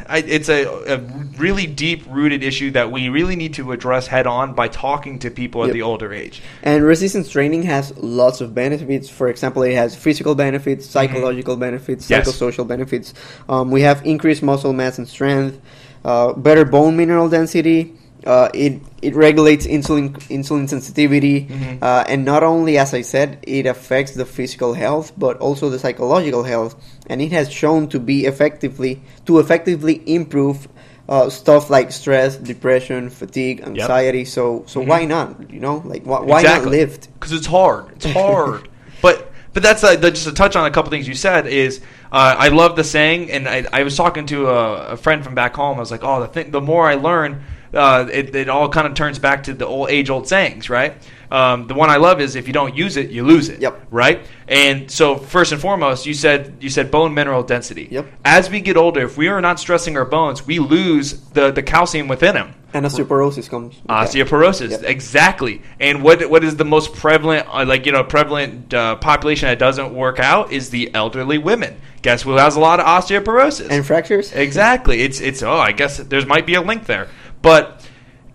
I, 0.09 0.19
it's 0.19 0.49
a, 0.49 0.65
a 0.65 0.97
really 1.37 1.67
deep 1.67 2.03
rooted 2.07 2.43
issue 2.43 2.71
that 2.71 2.91
we 2.91 3.09
really 3.09 3.35
need 3.35 3.53
to 3.55 3.71
address 3.73 4.07
head 4.07 4.25
on 4.25 4.53
by 4.53 4.67
talking 4.69 5.19
to 5.19 5.29
people 5.29 5.65
at 5.65 5.73
the 5.73 5.81
older 5.81 6.13
age. 6.13 6.41
And 6.63 6.83
resistance 6.83 7.29
training 7.29 7.63
has 7.63 7.95
lots 7.97 8.39
of 8.41 8.53
benefits. 8.55 9.09
For 9.09 9.27
example, 9.27 9.63
it 9.63 9.73
has 9.73 9.95
physical 9.95 10.35
benefits, 10.35 10.85
psychological 10.87 11.57
benefits, 11.57 12.05
Mm-hmm. 12.05 12.13
Yes. 12.13 12.27
psychosocial 12.29 12.67
benefits. 12.67 13.13
Um, 13.49 13.71
we 13.71 13.81
have 13.81 14.05
increased 14.05 14.43
muscle 14.43 14.71
mass 14.73 14.97
and 14.97 15.07
strength, 15.07 15.59
uh, 16.05 16.33
better 16.33 16.63
bone 16.65 16.95
mineral 16.95 17.27
density. 17.29 17.96
Uh, 18.27 18.49
it 18.53 18.73
it 19.01 19.15
regulates 19.15 19.65
insulin 19.65 20.09
insulin 20.29 20.67
sensitivity, 20.67 21.47
Mhm. 21.47 21.77
uh, 21.81 22.03
and 22.11 22.25
not 22.25 22.43
only, 22.43 22.77
as 22.77 22.93
I 22.93 23.03
said, 23.03 23.37
it 23.47 23.65
affects 23.65 24.11
the 24.19 24.25
physical 24.25 24.73
health, 24.73 25.13
but 25.17 25.37
also 25.39 25.69
the 25.69 25.79
psychological 25.79 26.43
health. 26.43 26.75
And 27.09 27.21
it 27.21 27.31
has 27.31 27.47
shown 27.49 27.87
to 27.95 27.99
be 27.99 28.25
effectively 28.25 28.99
to 29.27 29.39
effectively 29.39 30.01
improve 30.05 30.67
uh, 31.09 31.29
stuff 31.29 31.69
like 31.69 31.87
stress, 31.93 32.35
depression, 32.35 33.09
fatigue, 33.09 33.63
anxiety. 33.65 34.25
So 34.25 34.63
so 34.67 34.81
Mhm. 34.81 34.87
why 34.91 35.05
not? 35.05 35.27
You 35.49 35.61
know, 35.61 35.81
like 35.85 36.03
why, 36.03 36.19
why 36.19 36.41
not 36.43 36.65
lift? 36.65 37.07
because 37.15 37.31
it's 37.31 37.47
hard. 37.47 37.85
It's 37.95 38.11
hard. 38.11 38.67
but 39.01 39.31
but 39.53 39.63
that's 39.63 39.83
uh, 39.85 39.95
just 39.95 40.25
to 40.27 40.33
touch 40.33 40.55
on 40.59 40.65
a 40.67 40.71
couple 40.75 40.91
things 40.91 41.07
you 41.07 41.15
said 41.15 41.47
is 41.47 41.79
uh, 42.11 42.35
I 42.45 42.49
love 42.49 42.75
the 42.75 42.83
saying, 42.83 43.31
and 43.31 43.47
I, 43.47 43.63
I 43.79 43.83
was 43.87 43.95
talking 43.95 44.25
to 44.33 44.49
a, 44.49 44.95
a 44.95 44.97
friend 44.97 45.23
from 45.23 45.33
back 45.33 45.55
home. 45.55 45.77
I 45.77 45.79
was 45.79 45.91
like, 45.95 46.03
oh, 46.03 46.19
the 46.19 46.27
thing, 46.27 46.51
the 46.51 46.61
more 46.61 46.85
I 46.93 46.95
learn, 46.95 47.31
uh, 47.73 48.07
it, 48.11 48.35
it 48.35 48.49
all 48.49 48.69
kind 48.69 48.87
of 48.87 48.93
turns 48.93 49.19
back 49.19 49.43
to 49.43 49.53
the 49.53 49.65
old 49.65 49.89
age 49.89 50.09
old 50.09 50.27
sayings, 50.27 50.69
right? 50.69 50.95
Um, 51.29 51.67
the 51.67 51.73
one 51.73 51.89
I 51.89 51.97
love 51.97 52.21
is 52.21 52.35
if 52.37 52.47
you 52.47 52.53
don't 52.53 52.73
use 52.75 52.95
it, 52.95 53.09
you 53.09 53.25
lose 53.25 53.49
it. 53.49 53.59
Yep. 53.59 53.87
Right. 53.91 54.25
And 54.47 54.89
so 54.89 55.17
first 55.17 55.51
and 55.51 55.59
foremost, 55.59 56.05
you 56.05 56.13
said 56.13 56.55
you 56.61 56.69
said 56.69 56.89
bone 56.89 57.13
mineral 57.13 57.43
density. 57.43 57.89
Yep. 57.91 58.05
As 58.23 58.49
we 58.49 58.61
get 58.61 58.77
older, 58.77 59.01
if 59.01 59.17
we 59.17 59.27
are 59.27 59.41
not 59.41 59.59
stressing 59.59 59.97
our 59.97 60.05
bones, 60.05 60.47
we 60.47 60.59
lose 60.59 61.19
the 61.31 61.51
the 61.51 61.61
calcium 61.63 62.07
within 62.07 62.35
them. 62.35 62.53
And 62.73 62.85
osteoporosis 62.85 63.49
comes. 63.49 63.75
Osteoporosis, 63.89 64.71
Yep. 64.71 64.83
exactly. 64.83 65.61
And 65.81 66.01
what 66.03 66.29
what 66.29 66.43
is 66.45 66.55
the 66.55 66.65
most 66.65 66.93
prevalent, 66.93 67.45
uh, 67.53 67.65
like 67.65 67.85
you 67.85 67.91
know, 67.91 68.03
prevalent 68.05 68.73
uh, 68.73 68.95
population 68.95 69.47
that 69.49 69.59
doesn't 69.59 69.93
work 69.93 70.19
out 70.19 70.51
is 70.53 70.69
the 70.69 70.93
elderly 70.93 71.37
women. 71.37 71.75
Guess 72.03 72.21
who 72.21 72.31
has 72.37 72.55
a 72.55 72.59
lot 72.61 72.79
of 72.79 72.85
osteoporosis? 72.85 73.67
And 73.69 73.85
fractures. 73.85 74.31
exactly. 74.31 75.01
It's 75.01 75.19
it's 75.19 75.43
oh, 75.43 75.57
I 75.57 75.73
guess 75.73 75.97
there 75.97 76.25
might 76.25 76.45
be 76.45 76.53
a 76.53 76.61
link 76.61 76.85
there, 76.85 77.09
but 77.41 77.85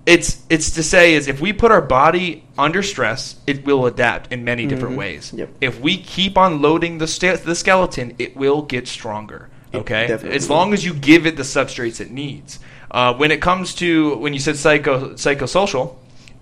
it's 0.04 0.42
it's 0.50 0.71
to 0.73 0.82
say 0.82 1.14
is 1.14 1.28
if 1.28 1.40
we 1.40 1.52
put 1.52 1.71
our 1.71 1.80
body 1.80 2.44
under 2.59 2.82
stress, 2.82 3.37
it 3.47 3.64
will 3.64 3.87
adapt 3.87 4.32
in 4.32 4.42
many 4.44 4.66
different 4.66 4.94
Mhm. 4.94 4.99
ways. 4.99 5.32
Yep. 5.35 5.49
If 5.61 5.80
we 5.80 5.97
keep 5.97 6.37
on 6.37 6.61
loading 6.61 6.99
the 6.99 7.06
sta- 7.06 7.37
the 7.44 7.54
skeleton, 7.54 8.14
it 8.18 8.37
will 8.37 8.62
get 8.62 8.88
stronger. 8.88 9.49
Okay, 9.75 10.04
as 10.30 10.50
long 10.50 10.75
as 10.75 10.85
you 10.85 10.92
give 10.92 11.25
it 11.26 11.37
the 11.37 11.44
substrates 11.44 11.99
it 12.00 12.11
needs. 12.11 12.59
Uh, 12.90 13.14
when 13.14 13.30
it 13.30 13.40
comes 13.40 13.75
to 13.76 14.16
when 14.16 14.35
you 14.35 14.40
said 14.40 14.56
psycho 14.56 15.14
psychosocial, 15.14 15.94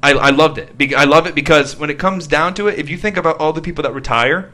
I, 0.02 0.12
I 0.14 0.30
loved 0.30 0.58
it. 0.58 0.76
Be- 0.76 0.94
I 0.96 1.04
love 1.04 1.26
it 1.28 1.34
because 1.36 1.76
when 1.78 1.90
it 1.90 1.98
comes 1.98 2.26
down 2.26 2.54
to 2.54 2.66
it, 2.66 2.78
if 2.78 2.88
you 2.90 2.96
think 2.96 3.16
about 3.16 3.36
all 3.38 3.52
the 3.52 3.60
people 3.62 3.82
that 3.82 3.92
retire, 3.94 4.50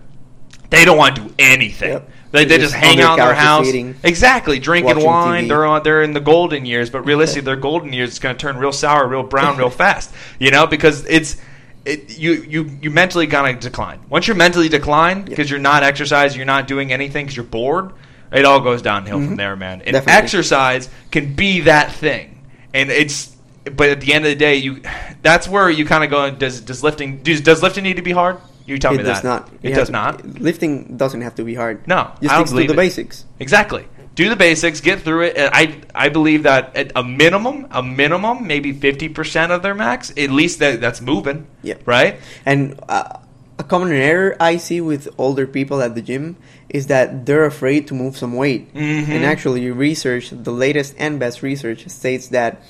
they 0.70 0.84
don't 0.84 0.98
want 0.98 1.16
to 1.16 1.22
do 1.22 1.32
anything. 1.38 1.90
Yep. 1.92 2.10
They, 2.36 2.44
they 2.44 2.58
just 2.58 2.72
just 2.72 2.84
hang 2.84 3.00
out 3.00 3.18
in 3.18 3.24
their 3.24 3.34
house, 3.34 3.66
eating, 3.66 3.94
exactly, 4.04 4.58
drinking 4.58 5.02
wine. 5.04 5.44
TV. 5.44 5.48
They're 5.48 5.66
on, 5.66 5.82
they're 5.82 6.02
in 6.02 6.12
the 6.12 6.20
golden 6.20 6.64
years, 6.66 6.90
but 6.90 7.00
realistically, 7.02 7.42
their 7.42 7.56
golden 7.56 7.92
years 7.92 8.12
is 8.12 8.18
going 8.18 8.36
to 8.36 8.40
turn 8.40 8.56
real 8.56 8.72
sour, 8.72 9.06
real 9.08 9.22
brown, 9.22 9.56
real 9.56 9.70
fast. 9.84 10.12
You 10.38 10.50
know, 10.50 10.66
because 10.66 11.04
it's 11.06 11.36
it, 11.84 12.18
you 12.18 12.32
you 12.48 12.78
you 12.82 12.90
mentally 12.90 13.26
gonna 13.26 13.54
decline. 13.54 14.00
Once 14.08 14.26
you're 14.26 14.36
mentally 14.36 14.68
declined 14.68 15.26
because 15.26 15.50
you're 15.50 15.60
not 15.60 15.82
exercising, 15.82 16.36
you're 16.38 16.46
not 16.46 16.66
doing 16.66 16.92
anything 16.92 17.26
because 17.26 17.36
you're 17.36 17.44
bored. 17.44 17.92
It 18.32 18.44
all 18.44 18.60
goes 18.60 18.82
downhill 18.82 19.18
from 19.20 19.34
Mhm. 19.34 19.36
there, 19.36 19.54
man. 19.54 19.82
And 19.82 19.92
Definitely. 19.92 20.12
exercise 20.12 20.88
can 21.12 21.34
be 21.34 21.60
that 21.60 21.92
thing, 21.92 22.44
and 22.74 22.90
it's. 22.90 23.32
But 23.64 23.88
at 23.88 24.00
the 24.00 24.12
end 24.14 24.24
of 24.24 24.30
the 24.30 24.36
day, 24.36 24.56
you 24.56 24.80
that's 25.22 25.48
where 25.48 25.68
you 25.70 25.84
kind 25.84 26.04
of 26.04 26.10
go. 26.10 26.30
Does 26.30 26.60
does 26.60 26.82
lifting 26.84 27.18
does, 27.22 27.40
does 27.40 27.62
lifting 27.62 27.82
need 27.84 27.96
to 27.96 28.02
be 28.02 28.12
hard? 28.12 28.36
You 28.66 28.78
tell 28.78 28.94
it 28.94 28.98
me 28.98 29.02
does 29.04 29.22
that. 29.22 29.28
not. 29.28 29.50
It 29.62 29.70
does 29.74 29.88
to- 29.88 29.92
not. 29.92 30.40
Lifting 30.40 30.96
doesn't 30.96 31.20
have 31.22 31.34
to 31.36 31.44
be 31.44 31.54
hard. 31.54 31.86
No, 31.86 32.10
Just 32.20 32.34
I 32.34 32.36
don't 32.38 32.46
to 32.48 32.54
the 32.54 32.72
it. 32.72 32.76
basics. 32.76 33.24
Exactly. 33.38 33.84
Do 34.16 34.28
the 34.30 34.36
basics, 34.36 34.80
get 34.80 35.00
through 35.02 35.24
it. 35.24 35.36
And 35.36 35.50
I 35.52 35.80
I 35.94 36.08
believe 36.08 36.44
that 36.44 36.74
at 36.74 36.90
a 36.96 37.04
minimum, 37.04 37.66
a 37.70 37.82
minimum, 37.82 38.46
maybe 38.46 38.72
fifty 38.72 39.08
percent 39.08 39.52
of 39.52 39.62
their 39.62 39.74
max, 39.74 40.10
at 40.16 40.30
least 40.30 40.58
that 40.60 40.80
that's 40.80 41.00
moving. 41.00 41.46
Yep. 41.62 41.82
Right. 41.86 42.16
And 42.46 42.80
uh, 42.88 43.20
a 43.58 43.64
common 43.64 43.92
error 43.92 44.34
I 44.40 44.56
see 44.56 44.80
with 44.80 45.08
older 45.18 45.46
people 45.46 45.80
at 45.82 45.94
the 45.94 46.02
gym 46.02 46.36
is 46.68 46.86
that 46.88 47.26
they're 47.26 47.44
afraid 47.44 47.86
to 47.88 47.94
move 47.94 48.16
some 48.16 48.34
weight. 48.34 48.72
Mhm. 48.74 49.08
And 49.08 49.24
actually, 49.24 49.70
research, 49.70 50.30
the 50.32 50.50
latest 50.50 50.94
and 50.98 51.20
best 51.20 51.42
research, 51.42 51.86
states 51.88 52.28
that 52.28 52.62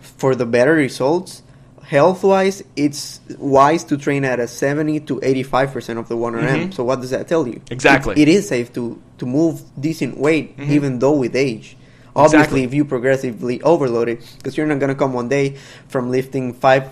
for 0.00 0.34
the 0.34 0.46
better 0.46 0.74
results, 0.74 1.42
health 1.88 2.22
wise, 2.22 2.62
it's 2.76 3.20
wise 3.38 3.82
to 3.84 3.96
train 3.96 4.24
at 4.24 4.38
a 4.38 4.46
70 4.46 5.00
to 5.08 5.20
85% 5.24 5.98
of 5.98 6.06
the 6.08 6.16
1RM. 6.16 6.68
Mhm. 6.68 6.74
So, 6.74 6.84
what 6.84 7.00
does 7.00 7.10
that 7.10 7.26
tell 7.28 7.48
you? 7.48 7.60
Exactly. 7.70 8.12
It, 8.20 8.28
it 8.28 8.28
is 8.28 8.46
safe 8.48 8.72
to, 8.74 9.00
to 9.18 9.24
move 9.26 9.62
decent 9.80 10.18
weight, 10.18 10.56
Mhm. 10.58 10.68
even 10.70 10.98
though 10.98 11.16
with 11.16 11.34
age. 11.34 11.76
Obviously, 12.14 12.38
Exactly. 12.38 12.64
if 12.64 12.74
you 12.74 12.84
progressively 12.84 13.62
overload 13.62 14.08
it, 14.08 14.20
because 14.36 14.56
you're 14.56 14.66
not 14.66 14.78
going 14.80 14.90
to 14.92 14.94
come 15.02 15.12
one 15.14 15.28
day 15.28 15.56
from 15.88 16.10
lifting 16.10 16.52
five, 16.52 16.84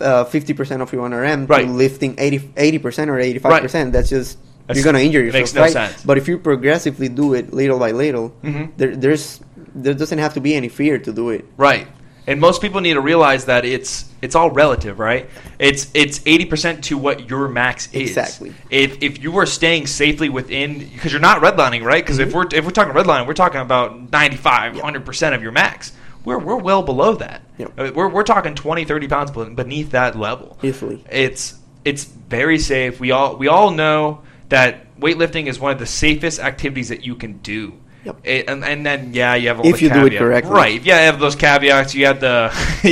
uh, 0.00 0.24
50% 0.24 0.80
of 0.82 0.90
your 0.92 1.02
1RM 1.02 1.46
Right. 1.46 1.66
to 1.66 1.70
lifting 1.72 2.14
80, 2.18 2.78
percent 2.78 3.10
or 3.10 3.18
85%. 3.20 3.86
Right. 3.86 3.92
That's 3.92 4.08
just, 4.10 4.38
That's- 4.66 4.76
you're 4.76 4.84
going 4.90 4.96
to 4.96 5.04
injure 5.06 5.20
yourself, 5.22 5.40
makes 5.42 5.54
no 5.54 5.62
right? 5.62 5.72
sense. 5.72 6.02
But 6.04 6.16
if 6.18 6.26
you 6.26 6.38
progressively 6.38 7.08
do 7.08 7.34
it 7.34 7.52
little 7.52 7.78
by 7.78 7.90
little, 7.92 8.32
Mhm. 8.42 8.70
there, 8.78 8.96
there's 8.96 9.40
there 9.72 9.94
doesn't 9.94 10.18
have 10.18 10.34
to 10.34 10.40
be 10.40 10.54
any 10.56 10.66
fear 10.68 10.98
to 10.98 11.12
do 11.12 11.30
it. 11.30 11.44
Right. 11.56 11.86
And 12.30 12.40
most 12.40 12.62
people 12.62 12.80
need 12.80 12.94
to 12.94 13.00
realize 13.00 13.46
that 13.46 13.64
it's 13.64 14.08
it's 14.22 14.36
all 14.36 14.52
relative, 14.52 15.00
right? 15.00 15.28
It's 15.58 15.90
it's 15.94 16.20
eighty 16.26 16.44
percent 16.44 16.84
to 16.84 16.96
what 16.96 17.28
your 17.28 17.48
max 17.48 17.92
is. 17.92 18.10
Exactly. 18.16 18.54
If 18.70 19.02
if 19.02 19.20
you 19.20 19.36
are 19.38 19.46
staying 19.46 19.88
safely 19.88 20.28
within, 20.28 20.78
because 20.78 21.10
you're 21.10 21.20
not 21.20 21.42
redlining, 21.42 21.84
right? 21.84 22.04
Because 22.04 22.20
if 22.20 22.32
we're 22.32 22.46
if 22.52 22.64
we're 22.64 22.70
talking 22.70 22.94
redlining, 22.94 23.26
we're 23.26 23.34
talking 23.34 23.60
about 23.60 24.12
95, 24.12 24.74
100 24.74 25.04
percent 25.04 25.34
of 25.34 25.42
your 25.42 25.50
max. 25.50 25.92
We're 26.24 26.38
we're 26.38 26.54
well 26.54 26.84
below 26.84 27.16
that. 27.16 27.42
Yep. 27.58 27.72
Uh, 27.76 27.90
We're 27.96 28.08
we're 28.08 28.22
talking 28.22 28.54
20, 28.54 28.84
30 28.84 29.08
pounds 29.08 29.30
beneath 29.32 29.90
that 29.90 30.16
level. 30.16 30.56
Easily. 30.62 31.04
It's 31.10 31.58
it's 31.84 32.04
very 32.04 32.58
safe. 32.60 33.00
We 33.00 33.10
all 33.10 33.36
we 33.36 33.48
all 33.48 33.72
know 33.72 34.22
that 34.50 34.96
weightlifting 35.00 35.46
is 35.46 35.58
one 35.58 35.72
of 35.72 35.80
the 35.80 35.86
safest 35.86 36.38
activities 36.38 36.90
that 36.90 37.04
you 37.04 37.16
can 37.16 37.38
do. 37.38 37.74
Yep. 38.04 38.20
It- 38.24 38.48
and, 38.48 38.64
and 38.64 38.84
then 38.86 39.12
yeah, 39.12 39.34
you 39.34 39.48
have 39.48 39.60
If 39.64 39.82
you 39.82 39.90
do 39.90 40.06
it 40.06 40.16
correctly. 40.18 40.52
right? 40.52 40.82
Yeah, 40.82 41.00
you 41.00 41.06
have 41.06 41.20
those 41.20 41.36
caveats, 41.36 41.94
you 41.94 42.06
have 42.06 42.20
the 42.20 42.50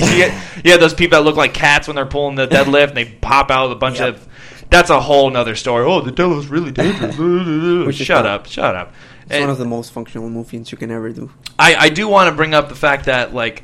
you, 0.64 0.70
you 0.72 0.78
those 0.78 0.94
people 0.94 1.18
that 1.18 1.24
look 1.24 1.36
like 1.36 1.54
cats 1.54 1.86
when 1.88 1.96
they're 1.96 2.06
pulling 2.06 2.34
the 2.36 2.46
deadlift 2.56 2.88
and 2.88 2.96
they 2.96 3.04
pop 3.06 3.50
out 3.50 3.68
with 3.68 3.76
a 3.76 3.80
bunch 3.80 4.00
Yep. 4.00 4.08
of. 4.16 4.28
That's 4.70 4.90
a 4.90 5.00
whole 5.00 5.30
nother 5.30 5.54
story. 5.56 5.86
Oh, 5.86 6.02
the 6.02 6.12
deadlift's 6.12 6.48
really 6.48 6.70
dangerous. 6.70 7.16
Shut 7.96 8.26
up, 8.26 8.44
shut 8.46 8.74
up. 8.76 8.92
It's 9.22 9.32
And 9.32 9.40
one 9.44 9.50
of 9.50 9.56
the 9.58 9.64
most 9.64 9.92
functional 9.92 10.28
movements 10.28 10.70
you 10.72 10.76
can 10.78 10.90
ever 10.90 11.10
do. 11.10 11.30
I, 11.58 11.74
I 11.74 11.88
do 11.88 12.06
want 12.06 12.28
to 12.30 12.36
bring 12.36 12.52
up 12.52 12.68
the 12.68 12.74
fact 12.74 13.06
that 13.06 13.32
like 13.34 13.62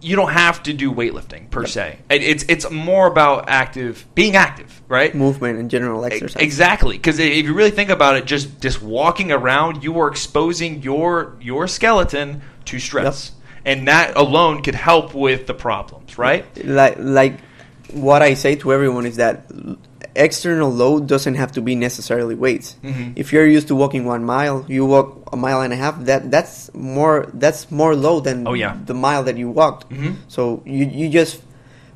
you 0.00 0.16
don't 0.16 0.32
have 0.32 0.62
to 0.64 0.72
do 0.72 0.92
weightlifting 0.92 1.50
per 1.50 1.66
se. 1.66 1.98
It, 2.08 2.22
it's 2.22 2.44
it's 2.48 2.70
more 2.70 3.06
about 3.06 3.48
active 3.48 4.06
being 4.14 4.36
active, 4.36 4.80
right? 4.88 5.14
Movement 5.14 5.58
and 5.58 5.70
general 5.70 6.04
exercise. 6.04 6.42
Exactly, 6.42 6.96
because 6.96 7.18
if 7.18 7.44
you 7.44 7.54
really 7.54 7.70
think 7.70 7.90
about 7.90 8.16
it, 8.16 8.24
just 8.24 8.60
just 8.60 8.82
walking 8.82 9.32
around, 9.32 9.84
you 9.84 9.98
are 10.00 10.08
exposing 10.08 10.82
your 10.82 11.36
your 11.40 11.68
skeleton 11.68 12.42
to 12.66 12.78
stress, 12.78 13.32
and 13.64 13.88
that 13.88 14.16
alone 14.16 14.62
could 14.62 14.74
help 14.74 15.14
with 15.14 15.46
the 15.46 15.54
problems, 15.54 16.18
right? 16.18 16.44
Like 16.64 16.96
like 16.98 17.40
what 17.92 18.22
I 18.22 18.34
say 18.34 18.56
to 18.56 18.72
everyone 18.72 19.06
is 19.06 19.16
that 19.16 19.44
external 20.16 20.70
load 20.70 21.06
doesn't 21.06 21.34
have 21.34 21.52
to 21.52 21.60
be 21.60 21.74
necessarily 21.74 22.34
weights. 22.34 22.76
Mhm. 22.82 23.12
If 23.16 23.32
you're 23.32 23.46
used 23.46 23.68
to 23.68 23.74
walking 23.74 24.04
one 24.04 24.24
mile, 24.24 24.64
you 24.68 24.84
walk 24.86 25.22
a 25.32 25.36
mile 25.36 25.60
and 25.62 25.72
a 25.72 25.76
half. 25.76 25.94
That 26.04 26.30
that's 26.30 26.70
more 26.74 27.26
that's 27.34 27.70
more 27.70 27.94
load 27.94 28.24
than 28.24 28.46
Oh, 28.46 28.54
yeah. 28.54 28.74
the 28.86 28.94
mile 28.94 29.22
that 29.24 29.36
you 29.38 29.48
walked. 29.50 29.90
Mhm. 29.90 30.14
So 30.28 30.62
you 30.66 30.84
you 30.86 31.08
just 31.08 31.42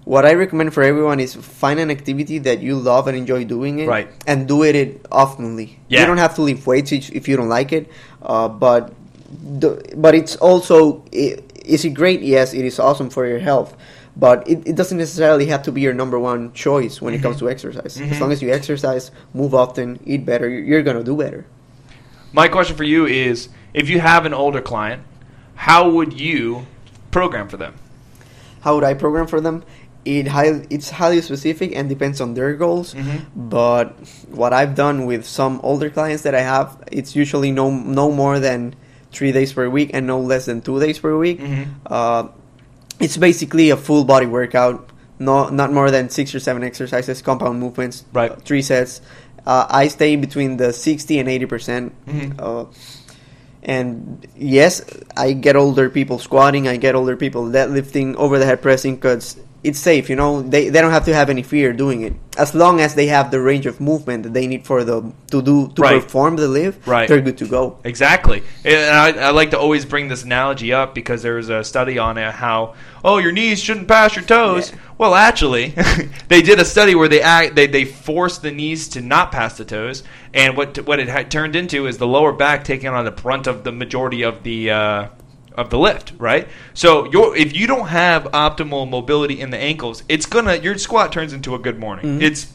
what 0.04 0.24
I 0.26 0.34
recommend 0.34 0.74
for 0.74 0.82
everyone 0.84 1.18
is 1.18 1.34
find 1.34 1.80
an 1.80 1.90
activity 1.90 2.36
that 2.44 2.60
you 2.60 2.76
love 2.76 3.08
and 3.08 3.16
enjoy 3.16 3.44
doing 3.48 3.78
it, 3.80 3.88
Right. 3.88 4.08
And 4.26 4.46
do 4.46 4.62
it, 4.62 4.76
it 4.76 5.02
oftenly. 5.10 5.78
Yeah. 5.88 6.00
You 6.00 6.06
don't 6.06 6.18
have 6.20 6.34
to 6.36 6.42
lift 6.42 6.66
weights 6.66 6.92
if 6.92 7.26
you 7.26 7.36
don't 7.40 7.48
like 7.48 7.72
it, 7.72 7.88
uh, 8.22 8.48
but 8.48 8.92
the, 9.58 9.80
but 9.96 10.14
it's 10.14 10.36
also 10.36 11.02
i- 11.12 11.36
is 11.64 11.84
it 11.84 11.94
great? 11.96 12.20
Yes, 12.20 12.52
it 12.52 12.64
is 12.64 12.78
awesome 12.78 13.08
for 13.08 13.24
your 13.26 13.38
health. 13.40 13.72
But 14.16 14.46
it, 14.48 14.62
it 14.66 14.76
doesn't 14.76 14.98
necessarily 14.98 15.46
have 15.46 15.62
to 15.64 15.72
be 15.72 15.80
your 15.80 15.92
number 15.94 16.18
one 16.18 16.52
choice 16.52 17.02
when 17.02 17.14
it 17.14 17.22
comes 17.22 17.38
to 17.40 17.50
exercise. 17.50 17.96
Mhm. 17.98 18.12
As 18.12 18.20
long 18.20 18.30
as 18.32 18.40
you 18.42 18.52
exercise, 18.52 19.10
move 19.34 19.54
often, 19.54 19.98
eat 20.06 20.24
better, 20.24 20.48
you're, 20.48 20.62
you're 20.62 20.82
gonna 20.82 21.02
do 21.02 21.16
better. 21.16 21.46
My 22.32 22.46
question 22.48 22.76
for 22.76 22.84
you 22.84 23.06
is: 23.06 23.48
If 23.74 23.88
you 23.88 23.98
have 24.00 24.24
an 24.26 24.32
older 24.34 24.60
client, 24.60 25.02
how 25.56 25.90
would 25.90 26.12
you 26.18 26.66
program 27.10 27.48
for 27.48 27.56
them? 27.56 27.74
how 28.60 28.74
would 28.76 28.84
I 28.84 28.94
program 28.94 29.26
for 29.26 29.40
them? 29.42 29.62
It 30.06 30.26
high, 30.28 30.64
it's 30.70 30.88
highly 30.88 31.20
specific 31.20 31.76
and 31.76 31.86
depends 31.88 32.20
on 32.20 32.32
their 32.34 32.54
goals. 32.54 32.94
Mhm. 32.94 33.26
But 33.36 33.92
what 34.30 34.52
I've 34.54 34.74
done 34.74 35.04
with 35.06 35.26
some 35.26 35.60
older 35.62 35.90
clients 35.90 36.22
that 36.22 36.34
I 36.34 36.40
have, 36.40 36.76
it's 36.90 37.14
usually 37.16 37.50
no 37.52 37.68
no 37.70 38.10
more 38.10 38.38
than 38.38 38.74
three 39.12 39.32
days 39.32 39.52
per 39.52 39.68
week 39.68 39.90
and 39.92 40.06
no 40.06 40.18
less 40.20 40.46
than 40.46 40.60
two 40.62 40.80
days 40.80 40.98
per 40.98 41.16
week. 41.18 41.40
Mhm. 41.40 41.66
Uh, 41.86 42.24
it's 43.00 43.16
basically 43.16 43.70
a 43.70 43.76
full 43.76 44.04
body 44.04 44.26
workout, 44.26 44.88
no 45.18 45.48
not 45.48 45.72
more 45.72 45.90
than 45.90 46.08
six 46.10 46.34
or 46.34 46.40
seven 46.40 46.62
exercises, 46.64 47.22
compound 47.22 47.60
movements, 47.60 48.04
Right. 48.12 48.30
uh, 48.32 48.36
three 48.36 48.62
sets. 48.62 49.00
Uh, 49.46 49.66
I 49.68 49.88
stay 49.88 50.16
between 50.16 50.56
the 50.56 50.72
sixty 50.72 51.18
and 51.18 51.28
eighty 51.28 51.46
percent. 51.46 51.92
Mhm. 52.06 52.34
Uh, 52.38 52.64
and 53.62 54.26
yes, 54.36 54.82
I 55.16 55.32
get 55.32 55.56
older 55.56 55.88
people 55.88 56.18
squatting. 56.18 56.68
I 56.68 56.76
get 56.76 56.94
older 56.94 57.16
people 57.16 57.44
deadlifting, 57.46 58.14
over 58.16 58.38
the 58.38 58.44
head 58.46 58.60
pressing, 58.62 58.96
because 58.96 59.36
it's 59.64 59.78
safe. 59.80 60.08
You 60.10 60.16
know, 60.16 60.42
they 60.42 60.68
they 60.68 60.80
don't 60.80 60.92
have 60.92 61.06
to 61.06 61.14
have 61.14 61.30
any 61.30 61.42
fear 61.42 61.72
doing 61.72 62.02
it 62.02 62.12
as 62.36 62.54
long 62.54 62.80
as 62.80 62.94
they 62.94 63.06
have 63.06 63.30
the 63.30 63.40
range 63.40 63.64
of 63.66 63.80
movement 63.80 64.22
that 64.24 64.34
they 64.34 64.46
need 64.46 64.66
for 64.66 64.84
the 64.84 65.00
to 65.30 65.40
do 65.42 65.68
to 65.74 65.82
Right. 65.82 66.02
perform 66.02 66.36
the 66.36 66.46
lift. 66.48 66.86
Right. 66.86 67.08
they're 67.08 67.20
good 67.20 67.38
to 67.38 67.46
go. 67.46 67.78
Exactly. 67.84 68.42
And 68.64 68.90
I, 69.20 69.28
I 69.28 69.30
like 69.30 69.50
to 69.50 69.58
always 69.58 69.84
bring 69.86 70.08
this 70.08 70.22
analogy 70.24 70.72
up 70.72 70.94
because 70.94 71.22
there 71.22 71.36
was 71.36 71.48
a 71.48 71.64
study 71.64 71.98
on 71.98 72.18
it 72.18 72.30
how, 72.32 72.74
oh, 73.04 73.18
your 73.18 73.32
knees 73.32 73.60
shouldn't 73.62 73.88
pass 73.88 74.14
your 74.16 74.24
toes. 74.24 74.70
Yeah. 74.70 74.78
Well, 74.98 75.14
actually, 75.14 75.74
they 76.28 76.42
did 76.42 76.60
a 76.60 76.64
study 76.64 76.94
where 76.94 77.08
they 77.08 77.20
act, 77.22 77.54
they 77.54 77.66
they 77.66 77.84
forced 77.84 78.42
the 78.42 78.50
knees 78.52 78.88
to 78.90 79.00
not 79.00 79.32
pass 79.32 79.56
the 79.56 79.64
toes, 79.64 80.02
and 80.34 80.56
what 80.56 80.76
what 80.86 80.98
it 81.00 81.08
had 81.08 81.30
turned 81.30 81.56
into 81.56 81.86
is 81.86 81.98
the 81.98 82.06
lower 82.06 82.32
back 82.32 82.64
taking 82.64 82.88
on 82.88 83.04
the 83.04 83.10
brunt 83.10 83.46
of 83.46 83.64
the 83.64 83.72
majority 83.72 84.22
of 84.22 84.42
the. 84.42 84.70
Uh, 84.70 85.08
of 85.54 85.70
the 85.70 85.78
lift, 85.78 86.12
right? 86.18 86.48
So 86.74 87.10
your 87.10 87.36
if 87.36 87.54
you 87.54 87.66
don't 87.66 87.88
have 87.88 88.24
optimal 88.24 88.88
mobility 88.88 89.40
in 89.40 89.50
the 89.50 89.58
ankles, 89.58 90.02
it's 90.08 90.26
gonna 90.26 90.56
your 90.56 90.76
squat 90.78 91.12
turns 91.12 91.32
into 91.32 91.54
a 91.54 91.58
good 91.58 91.78
morning. 91.78 92.18
Mhm. 92.18 92.22
It's 92.22 92.52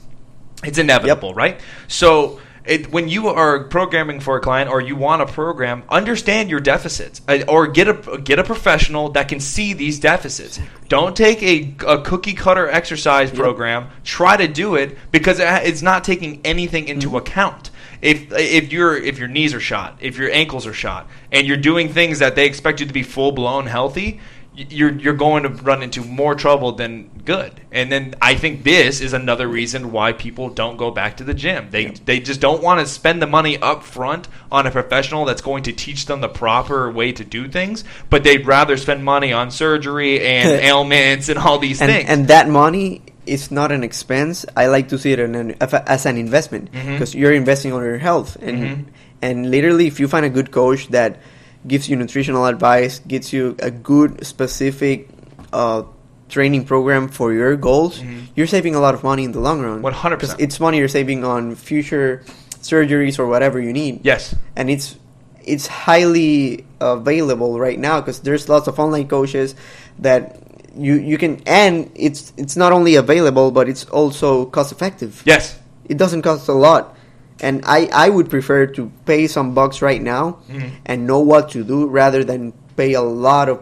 it's 0.64 0.78
inevitable, 0.78 1.34
right? 1.34 1.60
So 1.88 2.40
it, 2.66 2.92
when 2.92 3.08
you 3.08 3.30
are 3.30 3.64
programming 3.64 4.20
for 4.20 4.36
a 4.36 4.42
client 4.42 4.70
or 4.70 4.82
you 4.82 4.96
want 4.96 5.26
to 5.26 5.34
program, 5.34 5.84
understand 5.90 6.50
your 6.50 6.60
deficits 6.60 7.22
uh, 7.28 7.40
or 7.48 7.68
get 7.68 7.88
a 7.88 8.20
get 8.22 8.38
a 8.38 8.44
professional 8.44 9.10
that 9.12 9.30
can 9.30 9.40
see 9.40 9.74
these 9.74 9.98
deficits. 10.00 10.60
Don't 10.90 11.16
take 11.16 11.42
a, 11.42 11.74
a 11.88 12.02
cookie 12.02 12.34
cutter 12.34 12.68
exercise 12.68 13.32
program. 13.32 13.88
Try 14.04 14.36
to 14.38 14.48
do 14.48 14.76
it 14.76 14.98
because 15.12 15.40
it's 15.40 15.82
not 15.82 16.04
taking 16.04 16.42
anything 16.44 16.90
into 16.90 17.16
account. 17.18 17.72
If 18.02 18.32
if 18.32 18.72
your 18.72 18.96
if 18.96 19.18
your 19.20 19.28
knees 19.28 19.54
are 19.54 19.60
shot, 19.60 19.98
if 20.00 20.18
your 20.18 20.32
ankles 20.32 20.66
are 20.66 20.74
shot, 20.74 21.08
and 21.32 21.46
you're 21.48 21.58
doing 21.58 21.92
things 21.92 22.20
that 22.20 22.36
they 22.36 22.46
expect 22.46 22.80
you 22.80 22.86
to 22.86 22.94
be 22.94 23.04
full 23.04 23.32
blown 23.32 23.66
healthy, 23.66 24.20
you're 24.70 24.92
you're 24.92 25.14
going 25.14 25.44
to 25.44 25.50
run 25.50 25.82
into 25.82 26.04
more 26.04 26.36
trouble 26.36 26.74
than 26.74 27.10
good. 27.24 27.62
And 27.72 27.92
then 27.92 28.16
I 28.22 28.36
think 28.36 28.64
this 28.64 29.02
is 29.02 29.14
another 29.14 29.48
reason 29.48 29.92
why 29.92 30.14
people 30.14 30.50
don't 30.50 30.78
go 30.78 30.92
back 30.92 31.18
to 31.18 31.24
the 31.24 31.34
gym. 31.34 31.70
They 31.72 31.88
they 31.88 32.20
just 32.20 32.42
don't 32.42 32.62
want 32.62 32.80
to 32.80 32.86
spend 32.86 33.22
the 33.22 33.28
money 33.28 33.58
up 33.58 33.84
front 33.84 34.28
on 34.52 34.68
a 34.68 34.72
professional 34.72 35.26
that's 35.26 35.42
going 35.42 35.64
to 35.64 35.72
teach 35.72 36.06
them 36.06 36.22
the 36.22 36.30
proper 36.30 36.92
way 36.92 37.12
to 37.14 37.24
do 37.24 37.48
things, 37.48 37.84
but 38.10 38.24
they'd 38.24 38.46
rather 38.46 38.76
spend 38.78 39.04
money 39.04 39.32
on 39.32 39.52
surgery 39.52 40.26
and 40.26 40.50
ailments 40.64 41.30
and 41.30 41.40
all 41.40 41.60
these 41.60 41.82
and, 41.82 41.92
things. 41.92 42.10
and 42.10 42.28
that 42.28 42.50
money 42.50 43.02
is 43.30 43.52
not 43.52 43.72
an 43.72 43.84
expense. 43.84 44.46
I 44.58 44.66
like 44.68 44.90
to 44.90 44.98
see 44.98 45.12
it 45.14 45.20
an, 45.20 45.56
as 45.62 46.06
an 46.06 46.18
investment 46.18 46.72
because 46.72 47.14
you're 47.14 47.34
investing 47.34 47.72
on 47.74 47.84
your 47.84 47.98
health, 48.02 48.36
and 48.42 48.58
Mhm. 48.58 48.86
and 49.22 49.38
literally, 49.52 49.86
if 49.88 50.00
you 50.00 50.08
find 50.08 50.26
a 50.26 50.30
good 50.34 50.50
coach 50.52 50.90
that 50.90 51.18
gives 51.68 51.88
you 51.90 51.96
nutritional 51.96 52.46
advice, 52.46 53.00
gives 53.08 53.32
you 53.34 53.56
a 53.60 53.70
good 53.72 54.26
specific 54.26 55.08
uh, 55.52 55.82
training 56.30 56.64
program 56.64 57.08
for 57.10 57.34
your 57.34 57.56
goals, 57.58 58.00
Mhm. 58.00 58.30
you're 58.38 58.46
saving 58.48 58.76
a 58.76 58.80
lot 58.80 58.94
of 58.94 59.02
money 59.04 59.24
in 59.26 59.32
the 59.34 59.40
long 59.42 59.62
run. 59.66 59.82
100%. 59.82 60.38
It's 60.40 60.60
money 60.60 60.78
you're 60.78 60.88
saving 60.88 61.26
on 61.26 61.56
future 61.56 62.22
surgeries 62.62 63.18
or 63.18 63.26
whatever 63.26 63.58
you 63.60 63.72
need 63.74 64.02
yes. 64.04 64.36
and 64.56 64.70
it's 64.70 64.96
it's 65.48 65.66
highly 65.66 66.66
available 66.84 67.58
right 67.58 67.80
now 67.80 68.00
because 68.00 68.20
there's 68.20 68.46
lots 68.52 68.68
of 68.68 68.78
online 68.78 69.08
coaches 69.08 69.56
that 69.98 70.38
you 70.80 70.96
you 70.96 71.18
can 71.18 71.42
and 71.46 71.92
it's 71.96 72.32
it's 72.38 72.56
not 72.56 72.72
only 72.72 72.96
available 72.96 73.52
but 73.52 73.68
it's 73.68 73.84
also 73.92 74.46
cost 74.56 74.72
effective 74.72 75.22
Yes. 75.26 75.58
it 75.86 75.98
doesn't 75.98 76.22
cost 76.24 76.48
a 76.48 76.54
lot 76.54 76.96
and 77.42 77.62
i 77.66 77.90
i 77.94 78.08
would 78.10 78.30
prefer 78.30 78.66
to 78.78 78.90
pay 79.06 79.28
some 79.28 79.54
bucks 79.54 79.82
right 79.82 80.02
now 80.02 80.38
Mhm. 80.50 80.70
and 80.86 81.06
know 81.06 81.20
what 81.20 81.50
to 81.52 81.64
do 81.64 81.88
rather 81.88 82.24
than 82.24 82.54
pay 82.78 82.94
a 82.94 83.02
lot 83.02 83.50
of 83.50 83.60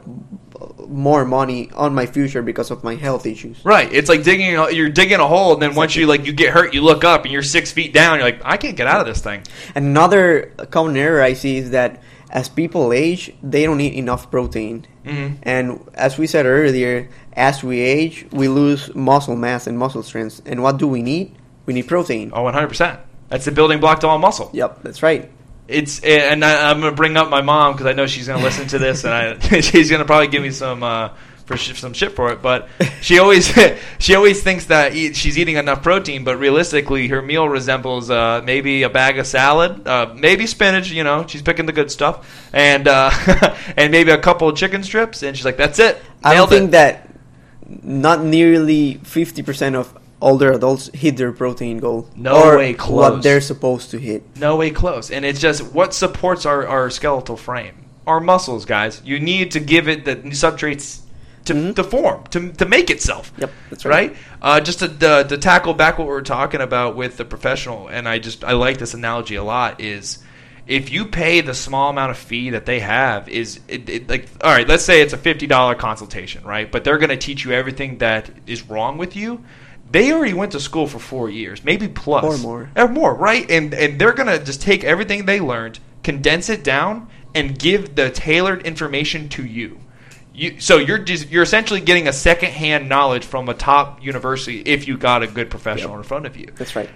more 0.88 1.26
money 1.26 1.70
on 1.76 1.94
my 1.94 2.06
future 2.06 2.42
because 2.42 2.72
of 2.72 2.84
my 2.84 2.96
health 2.96 3.26
issues 3.26 3.58
Right. 3.66 3.90
It's 3.92 4.10
like 4.10 4.24
digging. 4.24 4.56
a- 4.56 4.72
You're 4.72 4.90
digging 4.90 5.20
a 5.20 5.28
hole, 5.28 5.54
and 5.54 5.62
then 5.62 5.76
once 5.76 5.96
you 5.96 6.08
like 6.08 6.26
you 6.26 6.32
get 6.34 6.54
hurt, 6.54 6.74
you 6.74 6.82
look 6.82 7.04
up 7.04 7.24
and 7.26 7.32
you're 7.34 7.44
six 7.44 7.72
feet 7.72 7.94
down. 7.94 8.18
You're 8.18 8.28
like, 8.32 8.42
I 8.46 8.56
can't 8.58 8.78
get 8.78 8.88
out 8.88 9.02
of 9.02 9.08
this 9.08 9.20
thing. 9.22 9.42
Another 9.76 10.52
common 10.72 10.96
error 10.96 11.22
I 11.22 11.34
see 11.34 11.58
is 11.58 11.72
that 11.72 12.02
as 12.30 12.50
people 12.50 12.92
age, 12.94 13.32
they 13.42 13.66
don't 13.66 13.80
eat 13.82 13.94
enough 13.94 14.30
protein. 14.30 14.86
Mhm. 15.06 15.36
And 15.44 15.80
as 15.94 16.18
we 16.18 16.28
said 16.28 16.46
earlier, 16.46 17.08
as 17.34 17.64
we 17.64 17.80
age, 17.82 18.26
we 18.32 18.48
lose 18.48 18.94
muscle 18.94 19.36
mass 19.36 19.68
and 19.68 19.78
muscle 19.78 20.04
strength. 20.04 20.42
And 20.46 20.62
what 20.62 20.78
do 20.78 20.88
we 20.88 21.02
need? 21.02 21.32
We 21.66 21.74
need 21.74 21.88
protein. 21.88 22.32
Oh, 22.34 22.44
100. 22.44 22.68
percent 22.68 23.00
That's 23.30 23.46
the 23.46 23.52
building 23.52 23.80
block 23.80 24.00
to 24.02 24.08
all 24.08 24.18
muscle. 24.20 24.50
Yep, 24.54 24.84
that's 24.84 25.02
right. 25.04 25.30
It's 25.68 26.00
and 26.00 26.46
I, 26.46 26.70
I'm 26.72 26.80
gonna 26.80 26.94
bring 26.96 27.18
up 27.18 27.30
my 27.30 27.42
mom 27.42 27.74
because 27.74 27.88
I 27.88 27.94
know 27.94 28.08
she's 28.08 28.28
gonna 28.28 28.44
listen 28.44 28.68
to 28.68 28.80
this, 28.80 29.04
and 29.04 29.14
I 29.14 29.38
she's 29.60 29.92
gonna 29.92 30.06
probably 30.06 30.28
give 30.28 30.42
me 30.42 30.52
some 30.52 30.82
uh, 30.82 31.10
for 31.48 31.58
sh- 31.58 31.80
some 31.80 31.94
shit 31.94 32.12
for 32.12 32.32
it. 32.32 32.42
But 32.42 32.70
she 33.02 33.18
always 33.18 33.52
she 34.00 34.14
always 34.14 34.44
thinks 34.44 34.66
that 34.66 34.94
eat, 34.94 35.16
she's 35.16 35.38
eating 35.40 35.56
enough 35.56 35.82
protein, 35.82 36.24
but 36.24 36.38
realistically, 36.38 37.08
her 37.08 37.22
meal 37.22 37.50
resembles 37.50 38.12
uh, 38.12 38.42
maybe 38.44 38.84
a 38.84 38.90
bag 38.90 39.18
of 39.18 39.26
salad, 39.26 39.88
uh, 39.88 40.14
maybe 40.16 40.46
spinach. 40.46 40.92
You 40.92 41.04
know, 41.04 41.26
she's 41.26 41.42
picking 41.42 41.66
the 41.66 41.74
good 41.74 41.90
stuff, 41.90 42.50
and 42.54 42.88
uh, 42.88 43.10
and 43.78 43.92
maybe 43.92 44.12
a 44.12 44.20
couple 44.20 44.48
of 44.48 44.56
chicken 44.56 44.84
strips, 44.84 45.24
and 45.24 45.36
she's 45.36 45.46
like, 45.46 45.58
"That's 45.58 45.80
it." 45.80 45.98
I 46.24 46.36
don't 46.36 46.50
Nailed 46.50 46.54
it." 46.54 46.60
think 46.60 46.72
that 46.72 47.10
not 47.84 48.24
nearly 48.24 48.96
50% 49.04 49.76
of 49.76 49.98
older 50.22 50.52
adults 50.54 50.90
hit 50.94 51.18
their 51.18 51.32
protein 51.32 51.80
goal. 51.80 52.08
No 52.16 52.44
or 52.44 52.58
way 52.58 52.74
close. 52.74 53.12
what 53.12 53.24
they're 53.24 53.42
supposed 53.42 53.92
to 53.92 54.00
hit. 54.00 54.24
No 54.38 54.56
way 54.56 54.72
close. 54.72 55.12
And 55.12 55.26
it's 55.26 55.40
just 55.40 55.74
what 55.74 55.94
supports 55.94 56.46
our, 56.46 56.66
our 56.66 56.90
skeletal 56.90 57.36
frame? 57.38 57.86
Our 58.06 58.20
muscles, 58.22 58.64
guys. 58.66 59.02
You 59.04 59.20
need 59.20 59.52
to 59.52 59.60
give 59.60 59.90
it 59.90 60.06
the 60.06 60.16
substrates 60.32 61.02
to, 61.48 61.54
Mhm. 61.54 61.76
to 61.76 61.84
form, 61.84 62.24
to, 62.32 62.52
to 62.54 62.66
make 62.66 62.90
itself. 62.90 63.34
Yep, 63.38 63.52
that's 63.70 63.86
right. 63.86 64.10
Right? 64.12 64.18
Uh, 64.42 64.60
just 64.62 64.80
to, 64.80 64.88
to, 64.88 65.26
to 65.28 65.38
tackle 65.38 65.74
back 65.74 65.98
what 65.98 66.08
we 66.08 66.14
are 66.14 66.22
talking 66.22 66.62
about 66.62 66.96
with 66.96 67.18
the 67.18 67.26
professional, 67.26 67.88
and 67.88 68.08
I 68.08 68.20
just 68.20 68.44
I 68.44 68.54
like 68.54 68.78
this 68.78 68.94
analogy 68.94 69.36
a 69.36 69.44
lot, 69.44 69.82
is 69.82 70.20
if 70.68 70.92
you 70.92 71.06
pay 71.06 71.42
the 71.42 71.54
small 71.54 71.90
amount 71.90 72.12
of 72.12 72.18
fee 72.18 72.50
that 72.52 72.66
they 72.66 72.82
have 72.82 73.30
is 73.30 73.62
it, 73.70 73.88
it, 73.90 74.10
like 74.10 74.28
all 74.44 74.52
right 74.52 74.68
let's 74.68 74.84
say 74.84 75.02
it's 75.02 75.14
a 75.14 75.18
$50 75.18 75.78
consultation 75.78 76.44
right 76.44 76.70
but 76.70 76.84
they're 76.84 76.98
going 76.98 77.10
to 77.10 77.16
teach 77.16 77.46
you 77.46 77.54
everything 77.54 78.00
that 78.00 78.30
is 78.46 78.64
wrong 78.70 78.98
with 78.98 79.16
you 79.16 79.42
they 79.90 80.12
already 80.12 80.34
went 80.34 80.52
to 80.52 80.60
school 80.60 80.86
for 80.86 81.00
four 81.00 81.30
years 81.30 81.64
maybe 81.64 81.88
plus 81.88 82.26
Or 82.26 82.38
more. 82.44 82.70
or 82.76 82.90
more 82.90 83.14
right 83.16 83.50
and 83.50 83.74
and 83.74 83.98
they're 83.98 84.12
going 84.12 84.28
to 84.28 84.44
just 84.44 84.62
take 84.62 84.84
everything 84.84 85.26
they 85.26 85.40
learned 85.40 85.80
condense 86.04 86.50
it 86.50 86.66
down 86.66 87.08
and 87.34 87.58
give 87.58 87.96
the 87.96 88.10
tailored 88.10 88.64
information 88.64 89.30
to 89.30 89.46
you 89.46 89.80
you, 90.38 90.60
so 90.60 90.78
you're 90.78 91.00
just, 91.00 91.30
you're 91.30 91.44
essentially 91.44 91.82
getting 91.82 92.08
a 92.08 92.14
secondhand 92.14 92.88
knowledge 92.88 93.26
from 93.26 93.50
a 93.50 93.54
top 93.56 94.02
university 94.04 94.62
if 94.62 94.88
you 94.88 94.96
got 94.98 95.24
a 95.24 95.28
good 95.28 95.50
professional 95.50 95.92
Yep. 95.92 95.98
in 95.98 96.04
front 96.04 96.26
of 96.28 96.38
you 96.38 96.48
That's 96.56 96.76
right. 96.76 96.90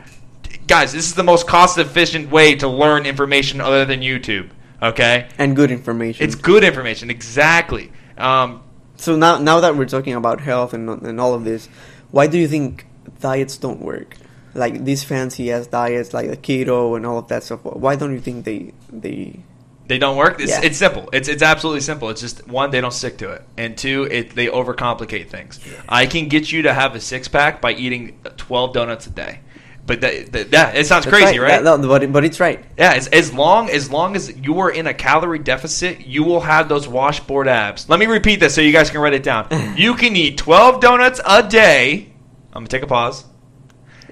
guys, 0.68 0.94
this 0.94 1.06
is 1.06 1.16
the 1.16 1.24
most 1.24 1.48
cost 1.48 1.78
efficient 1.78 2.30
way 2.32 2.56
to 2.56 2.68
learn 2.68 3.06
information 3.06 3.60
other 3.60 3.84
than 3.86 4.02
YouTube. 4.02 4.50
Okay, 4.82 5.28
And 5.38 5.56
good 5.56 5.72
information. 5.72 6.24
it's 6.26 6.36
good 6.36 6.64
information. 6.64 7.10
Exactly. 7.10 7.92
Um, 8.18 8.62
So 8.98 9.16
now, 9.16 9.38
now 9.40 9.60
that 9.62 9.76
we're 9.76 9.86
talking 9.98 10.14
about 10.14 10.42
health 10.42 10.74
and 10.76 10.88
and 11.10 11.20
all 11.20 11.34
of 11.34 11.44
this, 11.44 11.68
why 12.12 12.28
do 12.28 12.38
you 12.38 12.48
think 12.48 12.86
diets 13.20 13.58
don't 13.58 13.82
work? 13.82 14.16
Like 14.54 14.84
these 14.86 15.04
fancy 15.04 15.52
ass 15.52 15.66
diets, 15.68 16.14
like 16.14 16.30
the 16.30 16.38
keto 16.38 16.96
and 16.98 17.06
all 17.08 17.18
of 17.18 17.28
that 17.30 17.42
stuff. 17.44 17.62
Why 17.86 17.96
don't 17.96 18.14
you 18.14 18.22
think 18.22 18.46
they 18.46 18.74
they? 19.04 19.40
They 19.88 19.98
don't 19.98 20.16
work. 20.18 20.40
It's, 20.40 20.52
Yeah. 20.52 20.62
it's 20.64 20.78
simple. 20.78 21.10
It's 21.12 21.28
it's 21.28 21.44
absolutely 21.44 21.82
simple. 21.82 22.10
It's 22.10 22.22
just 22.22 22.48
one, 22.48 22.72
they 22.72 22.80
don't 22.82 22.94
stick 22.94 23.18
to 23.18 23.32
it, 23.32 23.44
and 23.58 23.78
two, 23.78 24.04
it 24.04 24.36
they 24.36 24.48
overcomplicate 24.48 25.28
things. 25.30 25.60
I 25.90 26.06
can 26.06 26.28
get 26.28 26.52
you 26.52 26.62
to 26.64 26.74
have 26.74 26.96
a 26.96 27.00
six 27.00 27.28
pack 27.28 27.62
by 27.62 27.74
eating 27.74 28.20
twelve 28.38 28.74
donuts 28.74 29.08
a 29.08 29.10
day, 29.10 29.40
but 29.86 30.00
that, 30.02 30.32
that, 30.32 30.52
that 30.52 30.76
it 30.78 30.86
sounds 30.88 31.06
That's 31.06 31.18
crazy, 31.18 31.40
right? 31.40 31.62
That- 31.64 31.82
no, 31.82 31.88
but 31.88 32.04
it- 32.04 32.14
but 32.14 32.24
it's 32.24 32.40
right. 32.40 32.64
Yeah, 32.78 32.94
as, 32.94 33.08
as 33.10 33.34
long 33.34 33.70
as 33.70 33.92
long 33.92 34.16
as 34.16 34.36
you 34.38 34.60
are 34.60 34.70
in 34.72 34.88
a 34.88 34.94
calorie 34.94 35.40
deficit, 35.40 36.06
you 36.06 36.24
will 36.24 36.42
have 36.42 36.70
those 36.70 36.88
washboard 36.88 37.48
abs. 37.50 37.90
Let 37.90 38.00
me 38.00 38.06
repeat 38.06 38.40
this 38.40 38.56
so 38.56 38.62
you 38.62 38.72
guys 38.72 38.90
can 38.90 39.02
write 39.02 39.14
it 39.14 39.24
down. 39.24 39.48
you 39.78 39.96
can 39.96 40.16
eat 40.16 40.38
12 40.38 40.80
donuts 40.80 41.20
a 41.26 41.44
day. 41.48 42.08
I'm 42.54 42.62
gonna 42.62 42.68
take 42.68 42.84
a 42.84 42.88
pause. 42.88 43.26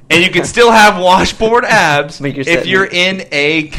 And 0.09 0.23
you 0.23 0.31
can 0.31 0.45
still 0.45 0.71
have 0.71 1.01
washboard 1.01 1.65
abs 1.67 2.21
if 2.21 2.45
set 2.45 2.67
you're 2.67 2.85
in 2.85 3.21
a 3.31 3.71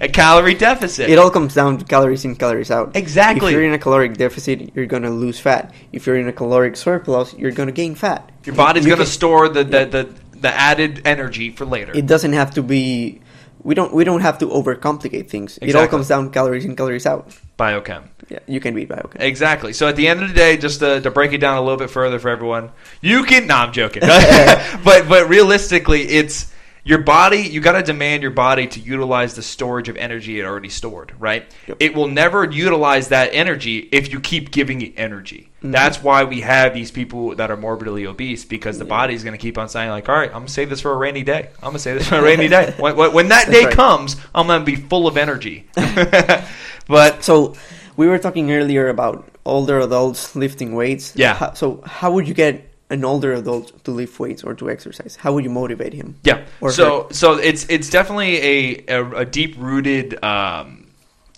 a 0.00 0.08
calorie 0.08 0.54
deficit. 0.54 1.10
It 1.10 1.18
all 1.18 1.30
comes 1.30 1.54
down 1.54 1.78
to 1.78 1.84
calories 1.84 2.24
in, 2.24 2.36
calories 2.36 2.70
out. 2.70 2.96
Exactly. 2.96 3.48
If 3.48 3.52
you're 3.52 3.64
in 3.64 3.74
a 3.74 3.78
caloric 3.78 4.16
deficit, 4.16 4.74
you're 4.74 4.86
gonna 4.86 5.10
lose 5.10 5.38
fat. 5.38 5.74
If 5.92 6.06
you're 6.06 6.16
in 6.16 6.28
a 6.28 6.32
caloric 6.32 6.76
surplus, 6.76 7.34
you're 7.34 7.52
gonna 7.52 7.72
gain 7.72 7.94
fat. 7.94 8.30
Your 8.44 8.54
body's 8.54 8.86
going 8.86 8.98
to 8.98 9.06
store 9.06 9.50
the, 9.50 9.62
the, 9.62 9.84
the, 9.84 10.14
the 10.32 10.48
added 10.48 11.02
energy 11.04 11.50
for 11.50 11.66
later. 11.66 11.92
It 11.94 12.06
doesn't 12.06 12.32
have 12.32 12.52
to 12.54 12.62
be. 12.62 13.20
We 13.68 13.74
don't. 13.74 13.92
We 13.92 14.02
don't 14.02 14.22
have 14.22 14.38
to 14.38 14.46
overcomplicate 14.46 15.28
things. 15.28 15.58
It 15.60 15.74
all 15.74 15.86
comes 15.86 16.08
down 16.08 16.30
calories 16.30 16.64
in, 16.64 16.74
calories 16.74 17.04
out. 17.04 17.28
Biochem. 17.58 18.04
Yeah, 18.30 18.38
you 18.46 18.60
can 18.60 18.74
beat 18.74 18.88
biochem. 18.88 19.20
Exactly. 19.20 19.74
So 19.74 19.86
at 19.86 19.94
the 19.94 20.08
end 20.08 20.22
of 20.22 20.30
the 20.30 20.34
day, 20.34 20.56
just 20.56 20.80
to, 20.80 21.02
to 21.02 21.10
break 21.10 21.34
it 21.34 21.38
down 21.38 21.58
a 21.58 21.60
little 21.60 21.76
bit 21.76 21.90
further 21.90 22.18
for 22.18 22.30
everyone, 22.30 22.70
you 23.02 23.24
can. 23.24 23.46
No, 23.46 23.56
I'm 23.56 23.74
joking. 23.74 24.00
but 24.84 25.06
but 25.06 25.28
realistically, 25.28 26.00
it's 26.00 26.50
your 26.88 26.98
body. 26.98 27.40
You 27.40 27.60
got 27.60 27.72
to 27.72 27.82
demand 27.82 28.22
your 28.22 28.30
body 28.30 28.66
to 28.66 28.80
utilize 28.80 29.34
the 29.34 29.42
storage 29.42 29.90
of 29.90 29.96
energy 29.98 30.40
it 30.40 30.44
already 30.44 30.70
stored. 30.70 31.12
Right. 31.18 31.44
Yep. 31.66 31.76
It 31.80 31.94
will 31.94 32.08
never 32.08 32.50
utilize 32.50 33.08
that 33.08 33.30
energy 33.34 33.88
if 33.92 34.10
you 34.10 34.20
keep 34.20 34.50
giving 34.50 34.80
it 34.80 34.94
energy. 34.96 35.50
Mm-hmm. 35.58 35.72
That's 35.72 36.02
why 36.02 36.24
we 36.24 36.40
have 36.40 36.72
these 36.72 36.90
people 36.90 37.34
that 37.34 37.50
are 37.50 37.58
morbidly 37.58 38.06
obese 38.06 38.46
because 38.46 38.78
the 38.78 38.86
body 38.86 39.12
is 39.12 39.22
going 39.22 39.36
to 39.36 39.42
keep 39.42 39.58
on 39.58 39.68
saying 39.68 39.90
like, 39.90 40.08
all 40.08 40.14
right, 40.14 40.30
I'm 40.30 40.40
gonna 40.40 40.48
save 40.48 40.70
this 40.70 40.80
for 40.80 40.92
a 40.92 40.96
rainy 40.96 41.24
day. 41.24 41.50
I'm 41.56 41.70
gonna 41.70 41.78
save 41.78 41.98
this 41.98 42.08
for 42.12 42.16
a 42.16 42.22
rainy 42.22 42.48
day. 42.48 42.74
When, 42.78 42.96
when, 42.96 43.28
that 43.28 43.50
day 43.50 43.66
right. 43.66 43.74
comes, 43.74 44.16
I'm 44.34 44.46
gonna 44.46 44.64
be 44.64 44.76
full 44.76 45.06
of 45.06 45.18
energy. 45.18 45.66
but 46.86 47.22
So 47.22 47.54
we 47.96 48.06
were 48.06 48.18
talking 48.18 48.50
earlier 48.50 48.88
about 48.88 49.28
older 49.44 49.80
adults 49.80 50.34
lifting 50.34 50.74
weights. 50.74 51.14
Yeah. 51.16 51.52
So 51.52 51.82
how 51.84 52.12
would 52.12 52.28
you 52.28 52.34
get 52.34 52.67
an 52.90 53.04
older 53.04 53.34
adult 53.34 53.84
to 53.84 53.90
lift 53.90 54.18
weights 54.18 54.42
or 54.42 54.54
to 54.54 54.70
exercise? 54.70 55.16
How 55.16 55.32
would 55.32 55.44
you 55.44 55.50
motivate 55.50 55.92
him? 55.92 56.16
Yeah. 56.24 56.44
Or 56.60 56.72
so 56.72 57.08
so 57.10 57.34
it's 57.34 57.66
it's 57.68 57.90
definitely 57.90 58.36
a 58.38 58.84
a, 58.88 59.10
a 59.18 59.24
deep 59.24 59.56
rooted 59.58 60.22
um, 60.24 60.88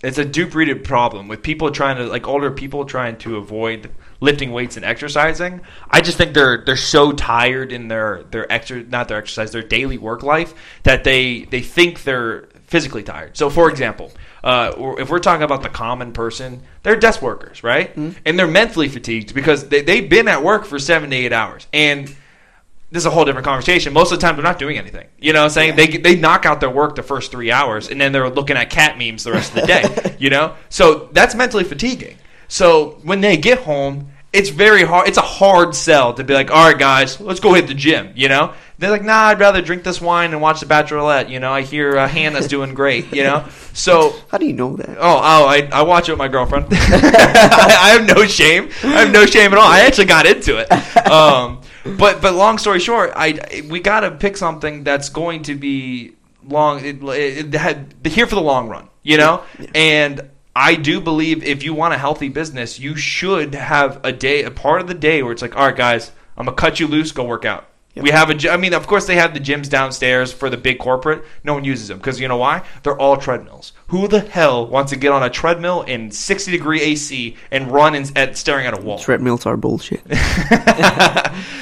it's 0.03 0.17
a 0.17 0.25
deep 0.25 0.55
rooted 0.55 0.83
problem 0.83 1.27
with 1.27 1.43
people 1.43 1.69
trying 1.71 1.97
to 1.97 2.05
like 2.05 2.27
older 2.27 2.51
people 2.51 2.85
trying 2.85 3.17
to 3.17 3.37
avoid 3.37 3.91
lifting 4.19 4.51
weights 4.51 4.75
and 4.75 4.85
exercising. 4.85 5.61
I 5.89 6.01
just 6.01 6.17
think 6.17 6.33
they're 6.33 6.63
they're 6.65 6.77
so 6.77 7.11
tired 7.11 7.71
in 7.71 7.87
their 7.87 8.23
their 8.31 8.47
exer 8.47 8.87
not 8.87 9.07
their 9.07 9.17
exercise 9.17 9.51
their 9.51 9.63
daily 9.63 9.97
work 9.97 10.23
life 10.23 10.53
that 10.83 11.03
they 11.03 11.43
they 11.43 11.61
think 11.61 12.03
they're 12.03 12.47
physically 12.71 13.03
tired. 13.03 13.37
So 13.37 13.49
for 13.49 13.69
example. 13.69 14.11
Uh, 14.43 14.95
if 14.97 15.11
we're 15.11 15.19
talking 15.19 15.43
about 15.43 15.61
the 15.61 15.69
common 15.69 16.13
person, 16.13 16.63
they're 16.81 16.95
desk 16.95 17.21
workers, 17.21 17.63
right? 17.63 17.95
And 18.25 18.39
they're 18.39 18.47
mentally 18.47 18.89
fatigued 18.89 19.35
because 19.35 19.69
they, 19.69 19.83
they've 19.83 20.09
been 20.09 20.27
at 20.27 20.43
work 20.43 20.65
for 20.65 20.79
seven 20.79 21.11
to 21.11 21.15
eight 21.15 21.31
hours. 21.31 21.67
And 21.71 22.07
this 22.89 23.03
is 23.03 23.05
a 23.05 23.11
whole 23.11 23.23
different 23.23 23.45
conversation. 23.45 23.93
Most 23.93 24.11
of 24.11 24.19
the 24.19 24.25
time, 24.25 24.35
they're 24.35 24.43
not 24.43 24.57
doing 24.57 24.77
anything. 24.77 25.07
You 25.19 25.31
know 25.31 25.41
what 25.41 25.45
I'm 25.45 25.51
saying? 25.51 25.75
They, 25.75 25.87
they 25.87 26.15
knock 26.15 26.45
out 26.45 26.59
their 26.59 26.71
work 26.71 26.95
the 26.95 27.03
first 27.03 27.31
three 27.31 27.51
hours, 27.51 27.89
and 27.89 28.01
then 28.01 28.11
they're 28.11 28.29
looking 28.29 28.57
at 28.57 28.69
cat 28.69 28.97
memes 28.97 29.23
the 29.23 29.31
rest 29.31 29.55
of 29.55 29.61
the 29.61 29.67
day. 29.67 30.15
you 30.19 30.29
know? 30.29 30.55
So 30.69 31.09
that's 31.13 31.35
mentally 31.35 31.63
fatiguing. 31.63 32.17
So 32.47 32.99
when 33.03 33.21
they 33.21 33.37
get 33.37 33.59
home, 33.59 34.11
it's 34.33 34.49
very 34.49 34.83
hard. 34.83 35.07
It's 35.07 35.17
a 35.17 35.21
hard 35.21 35.75
sell 35.75 36.13
to 36.15 36.23
be 36.23 36.33
like, 36.33 36.51
all 36.51 36.67
right, 36.67 36.77
guys, 36.77 37.19
let's 37.21 37.39
go 37.39 37.53
hit 37.53 37.67
the 37.67 37.73
gym. 37.73 38.11
You 38.15 38.27
know? 38.27 38.53
They're 38.81 38.89
like, 38.89 39.03
nah, 39.03 39.27
I'd 39.27 39.39
rather 39.39 39.61
drink 39.61 39.83
this 39.83 40.01
wine 40.01 40.31
and 40.31 40.41
watch 40.41 40.59
The 40.59 40.65
Bachelorette. 40.65 41.29
You 41.29 41.39
know? 41.39 41.53
I 41.53 41.61
hear 41.61 41.99
uh, 41.99 42.07
Hannah's 42.07 42.47
doing 42.55 42.73
great. 42.73 43.13
You 43.13 43.21
know? 43.21 43.47
So 43.73 44.15
How 44.29 44.39
do 44.39 44.47
you 44.47 44.53
know 44.53 44.75
that? 44.75 44.97
Oh, 44.97 45.17
oh, 45.17 45.45
I, 45.45 45.69
I 45.71 45.83
watch 45.83 46.09
it 46.09 46.13
with 46.13 46.17
my 46.17 46.27
girlfriend. 46.27 46.65
I, 46.71 47.77
I 47.79 47.89
have 47.89 48.07
no 48.07 48.25
shame. 48.25 48.69
I 48.83 49.01
have 49.01 49.11
no 49.11 49.27
shame 49.27 49.51
at 49.51 49.59
all. 49.59 49.67
I 49.67 49.81
actually 49.81 50.05
got 50.05 50.25
into 50.25 50.57
it. 50.57 50.71
Um, 51.11 51.61
but 51.97 52.21
but 52.21 52.33
long 52.33 52.57
story 52.57 52.79
short, 52.79 53.11
I 53.15 53.63
we 53.69 53.79
got 53.79 53.99
to 54.01 54.11
pick 54.11 54.35
something 54.35 54.83
that's 54.83 55.09
going 55.09 55.43
to 55.43 55.55
be 55.55 56.13
long. 56.43 56.83
It, 56.83 57.03
it 57.03 57.53
had 57.53 57.93
here 58.03 58.25
for 58.25 58.35
the 58.35 58.41
long 58.41 58.67
run, 58.67 58.89
you 59.03 59.17
know. 59.17 59.43
And 59.75 60.27
I 60.55 60.75
do 60.75 60.99
believe 60.99 61.43
if 61.43 61.63
you 61.63 61.73
want 61.73 61.93
a 61.93 61.97
healthy 61.97 62.29
business, 62.29 62.79
you 62.79 62.95
should 62.95 63.53
have 63.53 63.99
a 64.03 64.11
day, 64.11 64.43
a 64.43 64.51
part 64.51 64.81
of 64.81 64.87
the 64.87 64.93
day 64.95 65.21
where 65.21 65.31
it's 65.31 65.41
like, 65.41 65.55
all 65.55 65.67
right, 65.67 65.75
guys, 65.75 66.11
I'm 66.35 66.45
gonna 66.45 66.57
cut 66.57 66.79
you 66.79 66.87
loose, 66.87 67.11
go 67.11 67.23
work 67.23 67.45
out. 67.45 67.67
Yep. 67.95 68.03
We 68.03 68.11
have 68.11 68.29
a. 68.29 68.51
I 68.51 68.55
mean, 68.55 68.73
of 68.73 68.87
course, 68.87 69.05
they 69.05 69.15
have 69.15 69.33
the 69.33 69.39
gyms 69.39 69.69
downstairs 69.69 70.31
for 70.31 70.49
the 70.49 70.55
big 70.55 70.79
corporate. 70.79 71.25
No 71.43 71.55
one 71.55 71.65
uses 71.65 71.89
them 71.89 71.97
because 71.97 72.21
you 72.21 72.27
know 72.27 72.37
why? 72.37 72.63
They're 72.83 72.97
all 72.97 73.17
treadmills. 73.17 73.73
Who 73.87 74.07
the 74.07 74.21
hell 74.21 74.65
wants 74.65 74.91
to 74.91 74.97
get 74.97 75.11
on 75.11 75.23
a 75.23 75.29
treadmill 75.29 75.81
in 75.81 76.09
60 76.09 76.51
degree 76.51 76.81
AC 76.81 77.35
and 77.51 77.69
run 77.69 77.95
in, 77.95 78.05
at 78.15 78.37
staring 78.37 78.65
at 78.65 78.77
a 78.77 78.81
wall? 78.81 78.97
Treadmills 78.97 79.45
are 79.45 79.57
bullshit. 79.57 80.01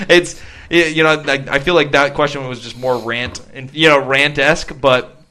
it's 0.07 0.39
you 0.69 1.01
know 1.01 1.23
I, 1.27 1.45
I 1.49 1.59
feel 1.59 1.73
like 1.73 1.93
that 1.93 2.13
question 2.13 2.47
was 2.47 2.59
just 2.59 2.77
more 2.77 2.99
rant 2.99 3.41
and 3.55 3.73
you 3.73 3.89
know 3.89 3.99
rant 4.05 4.37
esque, 4.37 4.79
but 4.79 5.23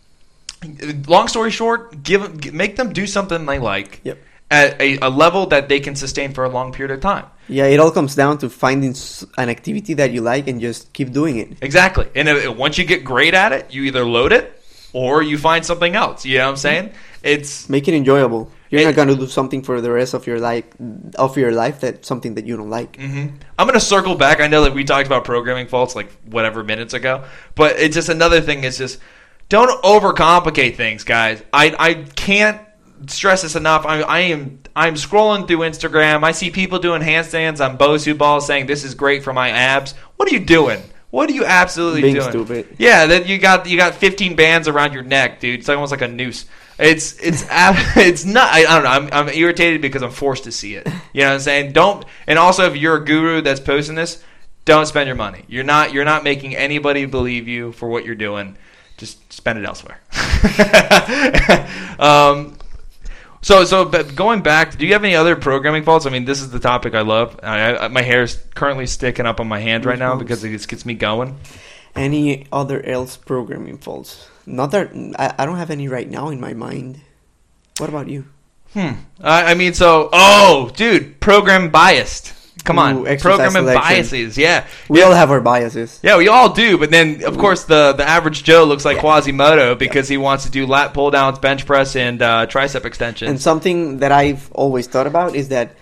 long 1.07 1.29
story 1.29 1.53
short, 1.53 2.03
give 2.03 2.53
make 2.53 2.75
them 2.75 2.93
do 2.93 3.07
something 3.07 3.47
they 3.47 3.61
like 3.61 4.01
Yep. 4.03 4.19
At 4.51 4.81
a, 4.81 4.99
a 5.01 5.11
level 5.11 5.47
that 5.47 5.69
they 5.69 5.81
can 5.81 5.95
sustain 5.95 6.33
for 6.33 6.45
a 6.45 6.49
long 6.49 6.73
period 6.73 6.95
of 6.95 7.01
time. 7.01 7.27
Yeah, 7.49 7.67
it 7.67 7.81
all 7.81 7.91
comes 7.91 8.15
down 8.15 8.39
to 8.39 8.49
finding 8.51 8.95
an 9.37 9.49
activity 9.49 9.95
that 9.95 10.11
you 10.13 10.21
like 10.23 10.49
and 10.49 10.61
just 10.61 10.93
keep 10.93 11.13
doing 11.13 11.39
it. 11.39 11.59
Exactly. 11.63 12.07
And 12.15 12.29
if, 12.29 12.57
once 12.57 12.79
you 12.79 12.85
get 12.85 13.05
great 13.05 13.35
at 13.35 13.53
it, 13.53 13.73
you 13.73 13.83
either 13.85 14.05
load 14.05 14.33
it 14.33 14.61
or 14.93 15.23
you 15.23 15.37
find 15.39 15.65
something 15.65 15.95
else. 15.95 16.25
You 16.25 16.39
know 16.39 16.45
what 16.45 16.51
I'm 16.51 16.57
saying? 16.57 16.93
It's 17.23 17.69
Make 17.69 17.89
it 17.89 17.95
enjoyable. 17.95 18.51
You're 18.71 18.83
It- 18.83 18.85
not 18.85 18.97
gonna 18.97 19.17
do 19.17 19.27
something 19.27 19.63
for 19.63 19.81
the 19.81 19.91
rest 19.91 20.13
of 20.15 20.27
your 20.27 20.39
life 20.41 20.65
of 21.17 21.37
your 21.39 21.53
life 21.53 21.81
that's 21.81 22.07
something 22.07 22.35
that 22.35 22.47
you 22.47 22.57
don't 22.57 22.69
like. 22.71 22.97
hmm 22.97 23.29
I'm 23.59 23.67
going 23.67 23.73
to 23.79 23.85
circle 23.85 24.15
back. 24.15 24.41
I 24.41 24.47
know 24.47 24.63
that 24.65 24.75
we 24.75 24.85
talked 24.85 25.07
about 25.07 25.25
programming 25.25 25.67
faults 25.69 25.97
like 25.97 26.11
whatever 26.31 26.63
minutes 26.63 26.93
ago, 26.95 27.25
but 27.55 27.79
it's 27.79 27.95
just 27.95 28.09
another 28.11 28.41
thing 28.43 28.65
is 28.65 28.77
just 28.79 28.99
don't 29.49 29.73
overcomplicate 29.83 30.77
things, 30.77 31.03
guys. 31.05 31.43
I 31.53 31.75
I 31.79 31.95
can't 32.15 32.61
stress 33.07 33.43
this 33.43 33.57
enough. 33.57 33.87
I, 33.87 34.01
I 34.01 34.19
am 34.21 34.61
I'm 34.75 34.95
scrolling 34.95 35.47
through 35.47 35.59
Instagram. 35.59 36.25
I 36.25 36.33
see 36.33 36.51
people 36.51 36.79
doing 36.79 37.03
handstands 37.03 37.65
on 37.65 37.79
Bosu 37.79 38.17
balls, 38.17 38.47
saying 38.47 38.67
this 38.67 38.85
is 38.85 38.95
great 38.95 39.23
for 39.23 39.33
my 39.33 39.51
abs. 39.51 39.93
What 40.17 40.31
are 40.31 40.35
you 40.35 40.45
doing? 40.45 40.83
What 41.11 41.31
are 41.31 41.33
you 41.33 41.45
absolutely 41.45 42.03
Being 42.03 42.17
doing? 42.17 42.31
stupid. 42.31 42.77
Yeah, 42.79 43.07
then 43.07 43.27
you 43.27 43.39
got 43.39 43.69
you 43.69 43.77
got 43.77 43.95
15 43.95 44.37
bands 44.37 44.69
around 44.69 44.93
your 44.93 45.03
neck, 45.03 45.41
dude. 45.41 45.61
It's 45.61 45.69
almost 45.69 45.91
like 45.91 46.03
a 46.03 46.09
noose. 46.09 46.45
It's 46.79 47.19
it's 47.21 47.45
it's 47.51 48.25
not. 48.25 48.53
I, 48.53 48.61
I 48.61 48.75
don't 48.75 48.85
know. 48.85 48.91
I'm, 49.17 49.29
I'm 49.29 49.35
irritated 49.35 49.81
because 49.81 50.03
I'm 50.03 50.11
forced 50.11 50.45
to 50.45 50.53
see 50.53 50.75
it. 50.75 50.87
You 51.13 51.23
know 51.23 51.29
what 51.29 51.35
I'm 51.35 51.41
saying? 51.41 51.73
Don't. 51.73 52.05
And 52.27 52.39
also, 52.39 52.67
if 52.67 52.77
you're 52.77 52.97
a 52.97 53.05
guru 53.05 53.41
that's 53.41 53.61
posting 53.61 53.97
this, 53.97 54.23
don't 54.65 54.87
spend 54.87 55.07
your 55.07 55.17
money. 55.17 55.45
You're 55.49 55.65
not. 55.65 55.95
You're 55.95 56.05
not 56.05 56.25
making 56.25 56.55
anybody 56.55 57.07
believe 57.07 57.49
you 57.49 57.73
for 57.73 57.89
what 57.89 58.05
you're 58.05 58.15
doing. 58.15 58.57
Just 58.99 59.33
spend 59.33 59.59
it 59.59 59.65
elsewhere. 59.65 60.01
um, 61.99 62.58
so, 63.41 63.65
so, 63.65 63.85
but 63.85 64.15
going 64.15 64.43
back, 64.43 64.77
do 64.77 64.87
you 64.87 64.93
have 64.95 65.05
any 65.05 65.15
other 65.15 65.37
programming 65.37 65.85
faults? 65.85 66.07
I 66.07 66.11
mean, 66.11 66.25
this 66.25 66.41
is 66.41 66.51
the 66.51 66.59
topic 66.59 66.95
I 66.95 67.03
love. 67.03 67.39
I, 67.43 67.77
I, 67.77 67.89
my 67.89 68.03
hair 68.03 68.23
is 68.23 68.43
currently 68.55 68.87
sticking 68.87 69.27
up 69.27 69.41
on 69.41 69.49
my 69.49 69.61
hand 69.61 69.85
right 69.85 69.99
now 69.99 70.17
because 70.17 70.43
it 70.45 70.51
just 70.51 70.69
gets 70.69 70.85
me 70.85 70.95
going. 70.95 71.39
Any 71.95 72.47
other 72.53 72.85
else 72.85 73.17
programming 73.17 73.79
faults? 73.79 74.29
Not 74.47 74.71
that 74.73 74.91
I, 75.19 75.35
I 75.39 75.47
don't 75.47 75.59
have 75.59 75.71
any 75.71 75.89
right 75.89 76.09
now 76.09 76.31
in 76.31 76.41
my 76.41 76.55
mind. 76.55 77.01
What 77.79 77.89
about 77.89 78.09
you? 78.09 78.27
Hmm. 78.73 78.93
I, 79.21 79.53
I 79.53 79.55
mean, 79.55 79.75
so, 79.75 80.09
oh, 80.13 80.71
dude, 80.75 81.21
program 81.21 81.71
biased. 81.71 82.35
Come 82.69 82.79
on, 82.79 83.07
exercise 83.07 83.23
program 83.23 83.53
selection. 83.53 83.83
biases. 83.83 84.39
Yeah, 84.39 84.67
We 84.89 85.01
yeah. 85.01 85.07
all 85.07 85.13
have 85.15 85.31
our 85.33 85.41
biases. 85.41 85.99
Yeah, 86.03 86.19
we 86.19 86.29
all 86.29 86.51
do, 86.53 86.79
but 86.79 86.91
then 86.91 87.25
of 87.25 87.37
course 87.39 87.65
the 87.65 87.95
the 87.97 88.05
average 88.07 88.45
Joe 88.45 88.65
looks 88.65 88.85
like 88.85 88.99
Quasimodo 88.99 89.75
because 89.75 90.07
he 90.09 90.17
wants 90.19 90.45
to 90.45 90.51
do 90.51 90.67
lat 90.67 90.93
pull 90.95 91.11
downs, 91.11 91.39
bench 91.41 91.67
press, 91.67 91.97
and 91.97 92.21
uh, 92.23 92.47
tricep 92.47 92.85
extensions. 92.85 93.29
And 93.31 93.41
something 93.41 93.99
that 93.99 94.13
I've 94.13 94.53
always 94.53 94.87
thought 94.87 95.07
about 95.09 95.35
is 95.35 95.49
that 95.49 95.75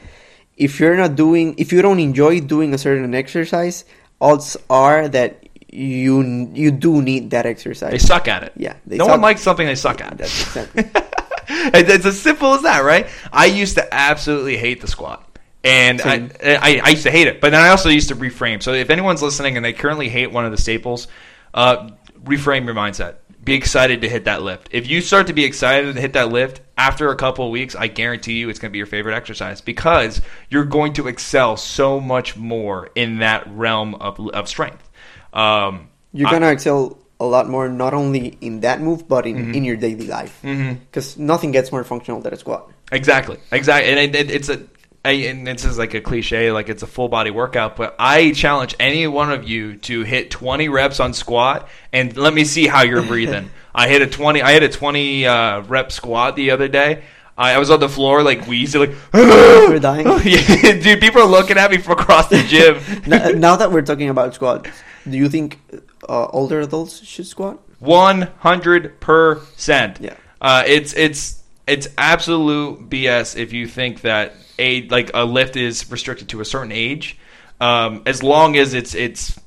if 0.57 0.81
you're 0.81 0.97
not 0.97 1.17
doing, 1.17 1.55
if 1.59 1.73
you 1.73 1.83
don't 1.83 2.01
enjoy 2.01 2.41
doing 2.41 2.73
a 2.73 2.79
certain 2.79 3.15
exercise, 3.15 3.85
odds 4.21 4.57
are 4.71 5.09
that 5.09 5.43
you 5.69 6.23
you 6.55 6.71
do 6.71 7.03
need 7.03 7.31
that 7.31 7.45
exercise. 7.45 7.91
they 7.91 7.99
suck 7.99 8.29
at 8.29 8.43
it. 8.45 8.53
Yeah, 8.57 8.77
no 8.87 9.05
suck. 9.05 9.09
one 9.09 9.21
likes 9.21 9.43
something 9.43 9.67
they 9.67 9.75
suck 9.75 10.01
at. 10.01 10.17
That's 10.17 10.47
exactly. 10.57 10.85
It- 10.87 11.89
it's 11.89 12.07
as 12.07 12.19
simple 12.21 12.55
as 12.55 12.63
that, 12.63 12.81
right? 12.85 13.07
I 13.33 13.47
used 13.47 13.75
to 13.77 13.95
absolutely 13.95 14.57
hate 14.57 14.81
the 14.81 14.89
squat. 14.89 15.26
And 15.67 16.01
I, 16.01 16.31
I, 16.45 16.81
I 16.85 16.89
used 16.91 17.03
to 17.05 17.11
hate 17.11 17.27
it, 17.27 17.41
but 17.41 17.51
then 17.51 17.61
I 17.61 17.69
also 17.71 17.89
used 17.89 18.09
to 18.09 18.17
reframe. 18.17 18.63
So 18.63 18.73
if 18.73 18.89
anyone's 18.91 19.23
listening 19.23 19.57
and 19.57 19.65
they 19.65 19.73
currently 19.73 20.09
hate 20.09 20.31
one 20.31 20.45
of 20.45 20.51
the 20.53 20.57
staples, 20.59 21.09
uh, 21.55 21.91
reframe 22.23 22.65
your 22.67 22.75
mindset. 22.75 23.17
Be 23.43 23.55
excited 23.55 24.01
to 24.03 24.09
hit 24.09 24.25
that 24.25 24.43
lift. 24.43 24.69
If 24.73 24.89
you 24.89 25.01
start 25.01 25.29
to 25.29 25.33
be 25.33 25.45
excited 25.45 25.95
to 25.95 26.01
hit 26.01 26.15
that 26.15 26.31
lift 26.31 26.61
after 26.77 27.11
a 27.11 27.17
couple 27.17 27.45
of 27.47 27.53
weeks, 27.53 27.77
I 27.77 27.87
guarantee 27.87 28.35
you 28.39 28.49
it's 28.49 28.59
going 28.59 28.71
to 28.71 28.73
be 28.73 28.79
your 28.79 28.87
favorite 28.89 29.15
exercise 29.15 29.61
because 29.61 30.21
you're 30.51 30.65
going 30.65 30.95
to 30.95 31.07
excel 31.07 31.57
so 31.57 32.01
much 32.01 32.37
more 32.37 32.91
in 32.97 33.19
that 33.19 33.47
realm 33.47 33.95
of, 33.95 34.19
of 34.31 34.49
strength. 34.49 34.89
Um, 35.33 35.89
You're 36.13 36.31
gonna 36.31 36.51
excel 36.51 36.99
a 37.21 37.25
lot 37.25 37.49
more, 37.49 37.69
not 37.69 37.95
only 37.95 38.37
in 38.41 38.61
that 38.61 38.81
move, 38.81 39.07
but 39.07 39.27
in, 39.27 39.37
Mm-hmm. 39.37 39.55
in 39.55 39.65
your 39.65 39.77
daily 39.77 40.07
life. 40.07 40.41
Mhm. 40.43 40.81
Because 40.81 41.17
nothing 41.17 41.51
gets 41.53 41.71
more 41.71 41.85
functional 41.85 42.21
than 42.21 42.33
a 42.33 42.37
squat. 42.37 42.71
Exactly, 42.91 43.37
exactly, 43.53 43.91
and 43.91 43.99
it, 44.01 44.15
it, 44.15 44.31
it's 44.31 44.49
a 44.49 44.63
I, 45.07 45.13
and 45.29 45.47
this 45.47 45.65
is 45.65 45.79
like 45.79 45.95
a 45.95 46.01
cliche, 46.01 46.51
like 46.53 46.69
it's 46.69 46.83
a 46.83 46.87
full 46.87 47.09
body 47.09 47.31
workout, 47.31 47.77
but 47.77 47.95
I 47.99 48.33
challenge 48.33 48.75
any 48.81 49.07
one 49.07 49.31
of 49.31 49.49
you 49.49 49.77
to 49.77 50.03
hit 50.03 50.31
20 50.31 50.69
reps 50.69 51.01
on 51.01 51.13
squat 51.13 51.69
and 51.93 52.17
let 52.17 52.35
me 52.35 52.45
see 52.45 52.67
how 52.67 52.83
you're 52.83 53.03
breathing. 53.03 53.51
I 53.75 53.89
hit 53.89 54.03
a 54.03 54.07
20, 54.07 54.43
I 54.43 54.53
hit 54.53 54.63
a 54.63 54.69
20 54.69 55.27
uh, 55.27 55.61
rep 55.63 55.93
squat 55.93 56.35
the 56.35 56.51
other 56.51 56.67
day. 56.69 57.05
I, 57.39 57.53
I 57.53 57.59
was 57.59 57.71
on 57.71 57.81
the 57.81 57.89
floor 57.89 58.23
like 58.23 58.47
wheezing, 58.47 58.81
like 58.81 58.95
We're 59.13 59.79
dying. 59.81 60.07
yeah, 60.25 60.81
dude. 60.81 61.01
People 61.01 61.23
are 61.23 61.29
looking 61.29 61.59
at 61.59 61.71
me 61.71 61.79
from 61.79 61.99
across 61.99 62.29
the 62.29 62.43
gym. 62.43 62.81
N- 63.13 63.41
now 63.41 63.57
that 63.57 63.71
we're 63.71 63.83
talking 63.83 64.09
about 64.09 64.35
squats, 64.35 64.71
do 65.09 65.17
you 65.17 65.29
think 65.29 65.61
uh, 66.09 66.27
older 66.29 66.61
adults 66.61 67.05
should 67.05 67.27
squat? 67.27 67.61
One 67.79 68.23
hundred 68.39 69.01
percent. 69.01 69.99
Yeah. 70.01 70.15
Uh, 70.41 70.65
it's 70.67 70.95
it's 70.95 71.43
it's 71.67 71.89
absolute 71.99 72.89
BS 72.89 73.37
if 73.37 73.53
you 73.53 73.67
think 73.67 74.03
that 74.03 74.35
a 74.59 74.87
like 74.89 75.11
a 75.15 75.25
lift 75.25 75.57
is 75.57 75.91
restricted 75.91 76.29
to 76.31 76.41
a 76.41 76.45
certain 76.45 76.73
age, 76.73 77.19
um, 77.61 78.03
as 78.07 78.23
long 78.23 78.57
as 78.57 78.75
it's 78.75 78.95
it's 78.95 79.39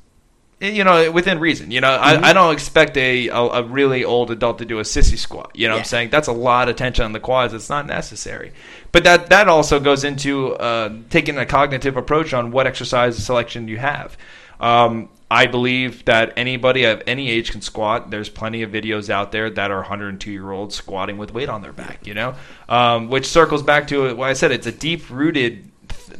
you 0.59 0.83
know 0.83 1.11
within 1.11 1.39
reason. 1.39 1.71
You 1.71 1.81
know, 1.81 1.87
Mm-hmm. 1.87 2.25
I, 2.25 2.29
I 2.29 2.33
don't 2.33 2.53
expect 2.53 2.97
a, 2.97 3.29
a 3.29 3.41
a 3.41 3.63
really 3.63 4.03
old 4.03 4.31
adult 4.31 4.59
to 4.59 4.65
do 4.65 4.79
a 4.79 4.83
sissy 4.83 5.17
squat. 5.17 5.51
You 5.55 5.67
know, 5.67 5.75
what 5.75 5.79
I'm 5.79 5.85
saying 5.85 6.09
that's 6.09 6.27
a 6.27 6.33
lot 6.33 6.69
of 6.69 6.75
tension 6.75 7.05
on 7.05 7.13
the 7.13 7.19
quads. 7.19 7.53
It's 7.53 7.69
not 7.69 7.85
necessary. 7.85 8.51
But 8.91 9.05
that 9.05 9.29
that 9.29 9.47
also 9.47 9.79
goes 9.79 10.03
into 10.03 10.53
uh, 10.55 10.93
taking 11.09 11.37
a 11.37 11.45
cognitive 11.45 11.95
approach 11.95 12.33
on 12.33 12.51
what 12.51 12.67
exercise 12.67 13.17
selection 13.23 13.67
you 13.67 13.77
have. 13.77 14.17
Um, 14.59 15.09
I 15.31 15.45
believe 15.45 16.05
that 16.05 16.33
anybody 16.37 16.85
of 16.85 17.03
any 17.05 17.29
age 17.29 17.51
can 17.51 17.61
squat. 17.61 18.09
There's 18.09 18.29
plenty 18.29 18.63
of 18.63 18.71
videos 18.71 19.09
out 19.09 19.31
there 19.31 19.49
that 19.51 19.69
are 19.71 19.77
102 19.77 20.31
year 20.31 20.51
olds 20.51 20.75
squatting 20.75 21.17
with 21.17 21.33
weight 21.33 21.49
on 21.49 21.61
their 21.61 21.73
back. 21.73 22.07
You 22.07 22.15
know, 22.15 22.35
um, 22.67 23.09
which 23.09 23.27
circles 23.27 23.61
back 23.63 23.87
to 23.89 24.15
what 24.15 24.29
I 24.29 24.33
said. 24.33 24.51
It's 24.51 24.67
a 24.67 24.71
deep 24.71 25.09
rooted 25.09 25.65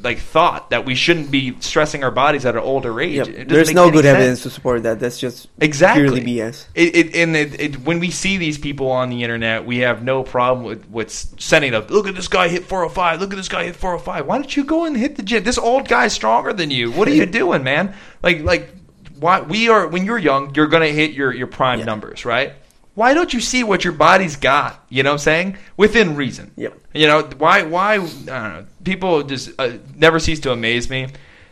like 0.02 0.20
thought 0.20 0.70
that 0.70 0.86
we 0.86 0.96
shouldn't 0.96 1.32
be 1.32 1.56
stressing 1.60 2.04
our 2.04 2.12
bodies 2.12 2.46
at 2.46 2.56
an 2.56 2.62
older 2.62 3.02
age. 3.02 3.28
Yep. 3.28 3.48
There's 3.48 3.74
no 3.74 3.90
good 3.92 4.06
sense. 4.06 4.16
evidence 4.18 4.44
to 4.44 4.50
support 4.50 4.84
that. 4.84 5.00
That's 5.00 5.20
just 5.20 5.48
Exactly. 5.60 6.04
purely 6.04 6.22
BS. 6.22 6.68
It, 6.76 6.96
it, 6.96 7.16
and 7.16 7.36
it, 7.36 7.60
it, 7.60 7.76
when 7.82 8.00
we 8.00 8.12
see 8.12 8.38
these 8.38 8.58
people 8.58 8.92
on 8.92 9.10
the 9.10 9.24
internet, 9.24 9.66
we 9.66 9.80
have 9.80 10.04
no 10.04 10.24
problem 10.24 10.66
with, 10.66 10.90
with 10.90 11.12
sending 11.12 11.74
up. 11.74 11.90
Look 11.90 12.08
at 12.08 12.16
this 12.16 12.28
guy 12.28 12.48
hit 12.48 12.66
405. 12.66 13.20
Look 13.20 13.34
at 13.34 13.36
this 13.36 13.50
guy 13.50 13.66
hit 13.66 13.76
405. 13.76 14.26
Why 14.26 14.38
don't 14.38 14.56
you 14.56 14.64
go 14.64 14.86
and 14.86 14.96
hit 14.96 15.16
the 15.18 15.24
gym? 15.24 15.44
This 15.44 15.58
old 15.58 15.88
guy's 15.88 16.14
stronger 16.14 16.54
than 16.54 16.72
you. 16.72 16.92
What 16.92 17.08
are 17.08 17.14
you 17.14 17.26
doing, 17.42 17.64
man? 17.64 17.96
Like 18.24 18.42
like 18.44 18.74
why 19.20 19.42
we 19.42 19.70
are 19.70 19.88
when 19.88 20.06
you're 20.06 20.18
young, 20.18 20.54
you're 20.56 20.68
gonna 20.68 20.88
hit 20.88 21.12
your 21.12 21.34
your 21.34 21.48
prime 21.48 21.80
Yeah. 21.80 21.86
numbers, 21.86 22.26
right? 22.26 22.54
Why 22.96 23.14
don't 23.14 23.34
you 23.34 23.40
see 23.40 23.64
what 23.64 23.84
your 23.84 23.94
body's 23.94 24.36
got? 24.36 24.84
You 24.90 25.04
know 25.04 25.12
what 25.12 25.14
I'm 25.16 25.20
saying? 25.20 25.58
Within 25.78 26.16
reason. 26.16 26.52
Yep. 26.58 26.78
You 26.94 27.08
know 27.08 27.22
why? 27.38 27.64
Why? 27.64 27.94
I 27.94 27.98
don't 27.98 28.28
know. 28.28 28.66
People 28.84 29.24
just 29.24 29.52
uh, 29.58 29.74
never 29.96 30.20
cease 30.20 30.40
to 30.42 30.52
amaze 30.52 30.90
me. 30.90 31.08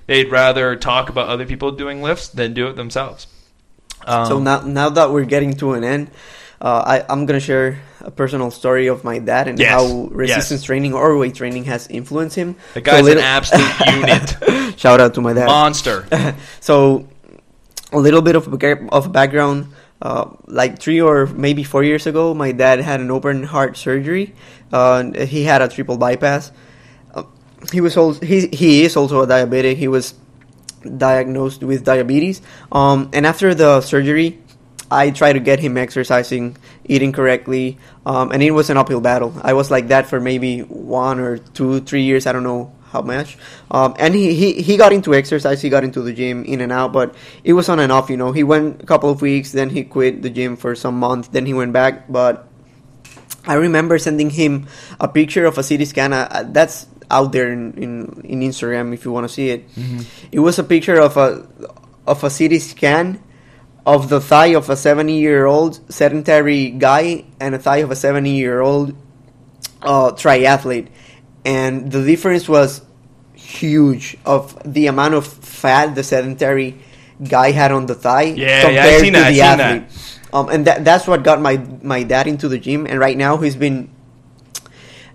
They'd 0.08 0.30
rather 0.32 0.76
talk 0.76 1.10
about 1.10 1.30
other 1.30 1.46
people 1.46 1.72
doing 1.72 2.02
lifts 2.02 2.28
than 2.30 2.54
do 2.54 2.68
it 2.68 2.76
themselves. 2.76 3.28
Um, 4.06 4.26
so 4.26 4.40
now, 4.40 4.62
now 4.62 4.90
that 4.90 5.12
we're 5.12 5.26
getting 5.26 5.54
to 5.56 5.74
an 5.74 5.84
end, 5.84 6.12
uh, 6.62 6.84
I, 6.86 7.06
I'm 7.12 7.26
gonna 7.26 7.40
share 7.40 7.80
a 8.02 8.12
personal 8.12 8.52
story 8.52 8.88
of 8.88 9.04
my 9.04 9.20
dad 9.20 9.48
and 9.48 9.60
Yes. 9.60 9.70
how 9.72 10.08
resistance 10.12 10.62
Yes. 10.62 10.66
training 10.66 10.94
or 10.94 11.18
weight 11.18 11.36
training 11.36 11.66
has 11.66 11.88
influenced 11.88 12.36
him. 12.36 12.56
The 12.74 12.82
guy's 12.82 13.06
So 13.06 13.12
an 13.12 13.18
absolute 13.20 13.96
unit. 13.96 14.80
Shout 14.80 15.00
out 15.02 15.14
to 15.16 15.22
my 15.22 15.34
dad. 15.34 15.48
monster. 15.48 16.06
so 16.62 17.08
a 17.92 17.98
little 17.98 18.22
bit 18.22 18.36
of 18.36 18.48
of 18.92 19.12
background 19.12 19.68
uh, 20.02 20.30
like 20.46 20.80
three 20.80 21.02
or 21.02 21.26
maybe 21.28 21.64
four 21.64 21.84
years 21.84 22.06
ago 22.06 22.34
my 22.34 22.52
dad 22.52 22.80
had 22.80 23.00
an 23.00 23.12
open 23.12 23.44
heart 23.44 23.78
surgery 23.78 24.34
uh, 24.74 25.04
he 25.26 25.44
had 25.44 25.62
a 25.62 25.68
triple 25.68 25.98
bypass 25.98 26.52
uh, 27.16 27.24
he 27.72 27.82
was 27.82 27.96
also 27.98 28.20
he, 28.26 28.48
he 28.48 28.84
is 28.84 28.96
also 28.96 29.22
a 29.22 29.28
diabetic 29.28 29.78
he 29.78 29.88
was 29.88 30.14
diagnosed 30.98 31.64
with 31.64 31.84
diabetes 31.84 32.42
um, 32.72 33.10
and 33.14 33.26
after 33.26 33.56
the 33.56 33.82
surgery 33.82 34.40
I 34.90 35.12
tried 35.12 35.34
to 35.34 35.40
get 35.40 35.60
him 35.60 35.78
exercising, 35.78 36.56
eating 36.86 37.12
correctly, 37.12 37.78
um, 38.06 38.32
and 38.32 38.42
it 38.42 38.52
was 38.52 38.70
an 38.70 38.78
uphill 38.78 39.02
battle. 39.02 39.34
I 39.44 39.52
was 39.52 39.70
like 39.70 39.90
that 39.90 40.08
for 40.08 40.20
maybe 40.22 40.62
one 40.62 41.20
or 41.20 41.40
two, 41.40 41.82
three 41.82 42.04
years. 42.04 42.26
I 42.26 42.32
don't 42.32 42.44
know 42.44 42.72
how 42.92 43.02
much. 43.02 43.38
Um, 43.72 43.96
and 44.00 44.16
he, 44.16 44.34
he, 44.34 44.62
he 44.62 44.78
got 44.78 44.94
into 44.94 45.14
exercise. 45.14 45.62
He 45.62 45.70
got 45.70 45.84
into 45.84 46.02
the 46.02 46.14
gym 46.14 46.46
in 46.46 46.62
and 46.62 46.72
out, 46.72 46.94
but 46.94 47.16
it 47.44 47.54
was 47.54 47.70
on 47.70 47.80
and 47.80 47.92
off. 47.92 48.10
You 48.10 48.18
know, 48.18 48.32
he 48.32 48.44
went 48.44 48.82
a 48.82 48.86
couple 48.86 49.10
of 49.10 49.22
weeks, 49.22 49.52
then 49.52 49.70
he 49.70 49.84
quit 49.84 50.22
the 50.22 50.30
gym 50.30 50.56
for 50.56 50.76
some 50.76 51.00
months, 51.00 51.28
then 51.30 51.46
he 51.46 51.54
went 51.54 51.74
back. 51.74 52.12
But 52.12 52.48
I 53.46 53.56
remember 53.56 53.98
sending 53.98 54.30
him 54.30 54.68
a 55.00 55.08
picture 55.08 55.46
of 55.46 55.58
a 55.58 55.64
CT 55.64 55.88
scan. 55.88 56.14
Uh, 56.14 56.46
that's 56.48 56.88
out 57.10 57.32
there 57.32 57.52
in, 57.52 57.74
in, 57.74 58.22
in 58.26 58.40
Instagram 58.42 58.94
if 58.94 59.06
you 59.06 59.12
want 59.12 59.28
to 59.28 59.34
see 59.34 59.50
it. 59.50 59.66
It 60.32 60.40
was 60.40 60.60
a 60.60 60.64
picture 60.64 61.00
of 61.00 61.16
a 61.18 61.48
of 62.06 62.24
a 62.24 62.30
CT 62.30 62.62
scan 62.62 63.22
of 63.86 64.10
the 64.10 64.20
thigh 64.20 64.48
of 64.48 64.70
a 64.70 64.76
70 64.76 65.14
year 65.14 65.46
old 65.46 65.80
sedentary 65.92 66.72
guy 66.72 67.26
and 67.40 67.56
a 67.56 67.60
thigh 67.60 67.78
of 67.78 67.92
a 67.92 67.96
70 67.96 68.30
year 68.30 68.60
old 68.60 68.96
uh, 69.82 70.12
triathlete. 70.12 70.90
And 71.48 71.90
the 71.90 72.04
difference 72.04 72.50
was 72.50 72.82
huge 73.34 74.18
of 74.26 74.62
the 74.66 74.88
amount 74.88 75.14
of 75.14 75.26
fat 75.26 75.96
the 75.96 76.04
sedentary 76.04 76.76
guy 77.24 77.52
had 77.52 77.72
on 77.72 77.86
the 77.86 77.96
thigh 77.96 78.36
Yeah, 78.36 78.70
yeah, 78.70 78.98
seen 79.00 79.14
that, 79.14 79.28
I've 79.28 79.36
seen 79.36 79.58
that. 79.58 80.34
Um, 80.34 80.50
and 80.50 80.68
that, 80.68 80.84
that's 80.84 81.08
what 81.08 81.24
got 81.24 81.40
my 81.40 81.56
my 81.82 82.04
dad 82.04 82.28
into 82.28 82.50
the 82.50 82.60
gym. 82.60 82.86
And 82.86 83.00
right 83.00 83.16
now 83.16 83.38
he's 83.38 83.56
been 83.56 83.90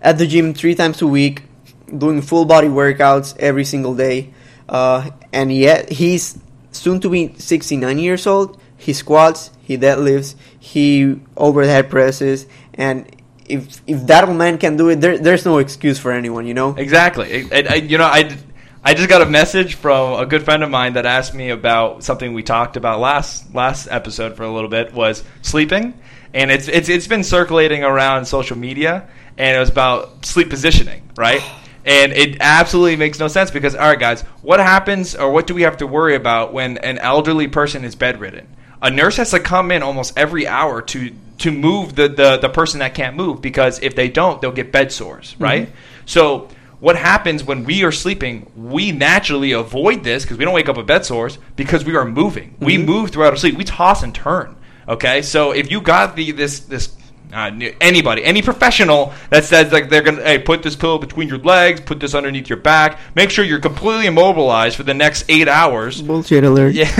at 0.00 0.16
the 0.16 0.26
gym 0.26 0.54
three 0.54 0.74
times 0.74 1.02
a 1.02 1.06
week, 1.06 1.42
doing 1.86 2.22
full 2.22 2.46
body 2.46 2.68
workouts 2.68 3.36
every 3.36 3.66
single 3.66 3.94
day. 3.94 4.32
Uh, 4.68 5.10
and 5.34 5.52
yet 5.52 5.92
he's 5.92 6.38
soon 6.70 6.98
to 7.00 7.10
be 7.10 7.34
69 7.36 7.98
years 7.98 8.26
old. 8.26 8.58
He 8.78 8.94
squats, 8.94 9.50
he 9.62 9.76
deadlifts, 9.76 10.34
he 10.58 11.20
overhead 11.36 11.90
presses, 11.90 12.46
and 12.72 13.04
if 13.52 13.82
if 13.86 14.06
that 14.06 14.26
old 14.26 14.36
man 14.36 14.58
can 14.58 14.76
do 14.76 14.88
it, 14.88 15.00
there, 15.00 15.18
there's 15.18 15.44
no 15.44 15.58
excuse 15.58 15.98
for 15.98 16.10
anyone, 16.10 16.46
you 16.46 16.54
know. 16.54 16.74
Exactly. 16.74 17.48
And, 17.52 17.90
you 17.90 17.98
know, 17.98 18.06
I, 18.06 18.36
I 18.82 18.94
just 18.94 19.08
got 19.08 19.22
a 19.22 19.26
message 19.26 19.74
from 19.74 20.18
a 20.18 20.26
good 20.26 20.44
friend 20.44 20.62
of 20.62 20.70
mine 20.70 20.94
that 20.94 21.06
asked 21.06 21.34
me 21.34 21.50
about 21.50 22.02
something 22.02 22.32
we 22.32 22.42
talked 22.42 22.76
about 22.76 22.98
last 22.98 23.54
last 23.54 23.88
episode 23.90 24.36
for 24.36 24.42
a 24.42 24.52
little 24.52 24.70
bit 24.70 24.92
was 24.92 25.22
sleeping, 25.42 25.94
and 26.34 26.50
it's 26.50 26.68
it's 26.68 26.88
it's 26.88 27.06
been 27.06 27.22
circulating 27.22 27.84
around 27.84 28.24
social 28.24 28.56
media, 28.56 29.08
and 29.36 29.56
it 29.56 29.60
was 29.60 29.68
about 29.68 30.24
sleep 30.24 30.50
positioning, 30.50 31.08
right? 31.16 31.42
And 31.84 32.12
it 32.12 32.36
absolutely 32.38 32.94
makes 32.94 33.18
no 33.18 33.26
sense 33.26 33.50
because, 33.50 33.74
all 33.74 33.88
right, 33.88 33.98
guys, 33.98 34.22
what 34.42 34.60
happens 34.60 35.16
or 35.16 35.32
what 35.32 35.48
do 35.48 35.54
we 35.54 35.62
have 35.62 35.78
to 35.78 35.86
worry 35.88 36.14
about 36.14 36.52
when 36.52 36.78
an 36.78 36.98
elderly 36.98 37.48
person 37.48 37.84
is 37.84 37.96
bedridden? 37.96 38.46
A 38.82 38.90
nurse 38.90 39.16
has 39.16 39.30
to 39.30 39.40
come 39.40 39.70
in 39.70 39.82
almost 39.82 40.18
every 40.18 40.46
hour 40.46 40.82
to 40.82 41.12
to 41.38 41.50
move 41.50 41.96
the, 41.96 42.08
the, 42.08 42.36
the 42.36 42.48
person 42.48 42.80
that 42.80 42.94
can't 42.94 43.16
move 43.16 43.42
because 43.42 43.80
if 43.80 43.96
they 43.96 44.08
don't, 44.08 44.40
they'll 44.40 44.52
get 44.52 44.70
bed 44.70 44.92
sores, 44.92 45.32
mm-hmm. 45.32 45.42
right? 45.42 45.70
So 46.06 46.48
what 46.78 46.96
happens 46.96 47.42
when 47.42 47.64
we 47.64 47.84
are 47.84 47.92
sleeping? 47.92 48.50
We 48.56 48.92
naturally 48.92 49.52
avoid 49.52 50.04
this 50.04 50.24
because 50.24 50.38
we 50.38 50.44
don't 50.44 50.54
wake 50.54 50.68
up 50.68 50.76
with 50.76 50.86
bed 50.86 51.04
sores 51.04 51.38
because 51.56 51.84
we 51.84 51.96
are 51.96 52.04
moving. 52.04 52.56
We 52.60 52.76
mm-hmm. 52.76 52.86
move 52.86 53.10
throughout 53.10 53.30
our 53.32 53.36
sleep. 53.36 53.56
We 53.56 53.64
toss 53.64 54.02
and 54.02 54.14
turn. 54.14 54.56
Okay, 54.88 55.22
so 55.22 55.52
if 55.52 55.70
you 55.70 55.80
got 55.80 56.16
the 56.16 56.32
this 56.32 56.60
this 56.60 56.96
uh, 57.32 57.50
anybody, 57.80 58.22
any 58.24 58.42
professional 58.42 59.14
that 59.30 59.44
says 59.44 59.72
like 59.72 59.88
they're 59.88 60.02
gonna 60.02 60.22
hey 60.22 60.38
put 60.38 60.62
this 60.62 60.76
pillow 60.76 60.98
between 60.98 61.28
your 61.28 61.38
legs, 61.38 61.80
put 61.80 61.98
this 61.98 62.14
underneath 62.14 62.50
your 62.50 62.58
back, 62.58 62.98
make 63.14 63.30
sure 63.30 63.42
you're 63.42 63.58
completely 63.58 64.06
immobilized 64.06 64.76
for 64.76 64.82
the 64.82 64.92
next 64.92 65.24
eight 65.30 65.48
hours. 65.48 66.02
Bullshit 66.02 66.44
alert. 66.44 66.74
Yeah, 66.74 66.88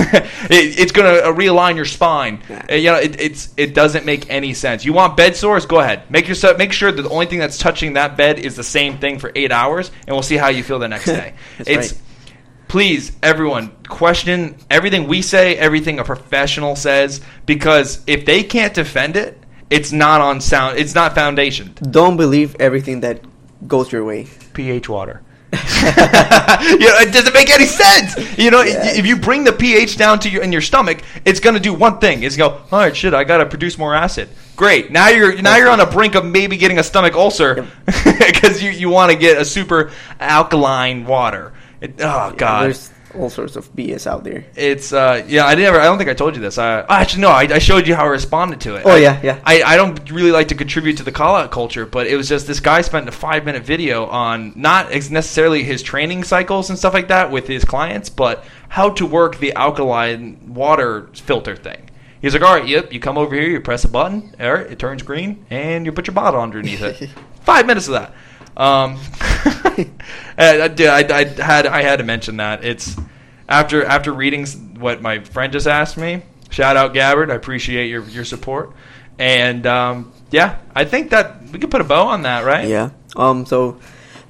it, 0.49 0.79
it's 0.79 0.91
going 0.91 1.21
to 1.21 1.29
realign 1.29 1.75
your 1.75 1.85
spine. 1.85 2.41
Uh, 2.49 2.73
you 2.73 2.91
know, 2.91 2.97
it, 2.97 3.21
it's 3.21 3.53
it 3.57 3.75
doesn't 3.75 4.05
make 4.05 4.27
any 4.29 4.55
sense. 4.55 4.83
You 4.83 4.93
want 4.93 5.15
bed 5.15 5.35
sores? 5.35 5.67
Go 5.67 5.79
ahead. 5.79 6.09
Make 6.09 6.27
yourself 6.27 6.57
make 6.57 6.73
sure 6.73 6.91
that 6.91 7.01
the 7.01 7.09
only 7.09 7.27
thing 7.27 7.37
that's 7.37 7.59
touching 7.59 7.93
that 7.93 8.17
bed 8.17 8.39
is 8.39 8.55
the 8.55 8.63
same 8.63 8.97
thing 8.97 9.19
for 9.19 9.31
eight 9.35 9.51
hours, 9.51 9.91
and 10.07 10.15
we'll 10.15 10.23
see 10.23 10.37
how 10.37 10.47
you 10.47 10.63
feel 10.63 10.79
the 10.79 10.87
next 10.87 11.05
day. 11.21 11.35
It's 11.59 11.93
right. 11.93 12.01
please 12.67 13.11
everyone 13.21 13.71
question 13.87 14.57
everything 14.71 15.07
we 15.07 15.21
say, 15.21 15.55
everything 15.57 15.99
a 15.99 16.03
professional 16.03 16.75
says, 16.75 17.21
because 17.45 18.01
if 18.07 18.25
they 18.25 18.41
can't 18.41 18.73
defend 18.73 19.15
it, 19.15 19.42
it's 19.73 19.91
not 19.91 20.21
on 20.21 20.39
sound. 20.41 20.77
It's 20.77 20.95
not 20.95 21.15
foundation. 21.15 21.73
Don't 21.99 22.17
believe 22.17 22.55
everything 22.59 23.01
that 23.01 23.17
goes 23.67 23.91
your 23.91 24.03
way. 24.05 24.27
pH 24.53 24.87
water. 24.89 25.21
you 25.53 25.59
know, 26.89 26.97
it 27.05 27.13
doesn't 27.13 27.33
make 27.33 27.49
any 27.49 27.65
sense. 27.65 28.37
You 28.37 28.49
know, 28.51 28.61
Yeah. 28.61 28.97
if 28.99 29.05
you 29.05 29.17
bring 29.17 29.43
the 29.43 29.53
pH 29.53 29.97
down 29.97 30.19
to 30.19 30.29
your 30.29 30.41
in 30.41 30.51
your 30.51 30.61
stomach, 30.61 31.01
it's 31.25 31.39
going 31.39 31.53
to 31.55 31.59
do 31.59 31.73
one 31.73 31.99
thing. 31.99 32.23
It's 32.23 32.35
go, 32.37 32.49
all 32.71 32.79
right, 32.79 32.95
shit, 32.95 33.13
I 33.13 33.23
got 33.23 33.37
to 33.37 33.45
produce 33.45 33.77
more 33.77 33.93
acid. 33.93 34.29
Great. 34.55 34.91
Now 34.91 35.09
you're 35.09 35.41
now 35.41 35.55
you're 35.57 35.69
on 35.69 35.79
the 35.79 35.85
brink 35.85 36.15
of 36.15 36.25
maybe 36.25 36.57
getting 36.57 36.79
a 36.79 36.83
stomach 36.83 37.13
ulcer 37.15 37.67
because 37.85 38.61
you, 38.63 38.71
you 38.71 38.89
want 38.89 39.11
to 39.11 39.17
get 39.17 39.37
a 39.41 39.45
super 39.45 39.91
alkaline 40.19 41.05
water. 41.05 41.53
It, 41.81 41.95
oh 41.99 42.33
god. 42.35 42.63
There's 42.65 42.89
all 43.15 43.29
sorts 43.29 43.55
of 43.55 43.73
BS 43.75 44.07
out 44.07 44.23
there. 44.23 44.45
It's 44.55 44.93
uh 44.93 45.23
yeah 45.27 45.45
I 45.45 45.55
never 45.55 45.79
I 45.79 45.85
don't 45.85 45.97
think 45.97 46.09
I 46.09 46.13
told 46.13 46.35
you 46.35 46.41
this. 46.41 46.57
I 46.57 46.81
actually 46.89 47.21
no 47.21 47.29
I, 47.29 47.41
I 47.41 47.59
showed 47.59 47.87
you 47.87 47.95
how 47.95 48.03
I 48.05 48.09
responded 48.09 48.61
to 48.61 48.75
it. 48.75 48.83
Oh, 48.85 48.95
yeah, 48.95 49.19
yeah. 49.23 49.39
I, 49.45 49.63
I 49.63 49.75
don't 49.75 50.09
really 50.11 50.31
like 50.31 50.49
to 50.49 50.55
contribute 50.55 50.97
to 50.97 51.03
the 51.03 51.11
call 51.11 51.35
out 51.35 51.51
culture, 51.51 51.85
but 51.85 52.07
it 52.07 52.15
was 52.15 52.29
just 52.29 52.47
this 52.47 52.59
guy 52.59 52.81
spent 52.81 53.07
a 53.07 53.11
five 53.11 53.45
minute 53.45 53.63
video 53.63 54.05
on 54.05 54.53
not 54.55 54.89
necessarily 54.89 55.63
his 55.63 55.81
training 55.81 56.23
cycles 56.23 56.69
and 56.69 56.77
stuff 56.77 56.93
like 56.93 57.07
that 57.09 57.31
with 57.31 57.47
his 57.47 57.63
clients, 57.65 58.09
but 58.09 58.45
how 58.69 58.89
to 58.89 59.05
work 59.05 59.37
the 59.37 59.53
alkaline 59.53 60.53
water 60.53 61.09
filter 61.13 61.55
thing. 61.55 61.89
He's 62.21 62.33
like, 62.33 62.41
all 62.41 62.55
right, 62.55 62.65
yep, 62.65 62.93
you 62.93 63.01
come 63.01 63.17
over 63.17 63.35
here, 63.35 63.49
you 63.49 63.59
press 63.59 63.83
a 63.83 63.89
button, 63.89 64.33
all 64.39 64.53
right, 64.53 64.65
it 64.65 64.79
turns 64.79 65.03
green, 65.03 65.45
and 65.49 65.85
you 65.85 65.91
put 65.91 66.07
your 66.07 66.13
bottle 66.13 66.39
underneath 66.39 66.81
it. 66.81 67.09
Five 67.41 67.67
minutes 67.67 67.89
of 67.89 67.93
that. 67.95 68.13
Um, 68.55 68.97
I, 70.37 70.67
did- 70.67 70.87
I, 70.87 71.19
I 71.19 71.23
had 71.25 71.65
I 71.67 71.81
had 71.81 71.97
to 71.97 72.03
mention 72.03 72.37
that 72.37 72.63
it's 72.63 72.95
after 73.49 73.83
after 73.85 74.11
reading 74.13 74.45
what 74.79 75.01
my 75.01 75.19
friend 75.19 75.51
just 75.53 75.67
asked 75.67 75.97
me. 75.97 76.21
Shout 76.49 76.77
out 76.77 76.93
Gabbard, 76.93 77.31
I 77.31 77.35
appreciate 77.35 77.87
your 77.87 78.03
your 78.03 78.25
support, 78.25 78.73
and 79.17 79.65
um, 79.65 80.11
yeah, 80.31 80.59
I 80.75 80.85
think 80.85 81.09
that 81.11 81.41
we 81.51 81.59
could 81.59 81.71
put 81.71 81.81
a 81.81 81.83
bow 81.83 82.07
on 82.07 82.23
that, 82.23 82.45
right? 82.45 82.67
Yeah. 82.67 82.91
Um. 83.15 83.45
So 83.45 83.79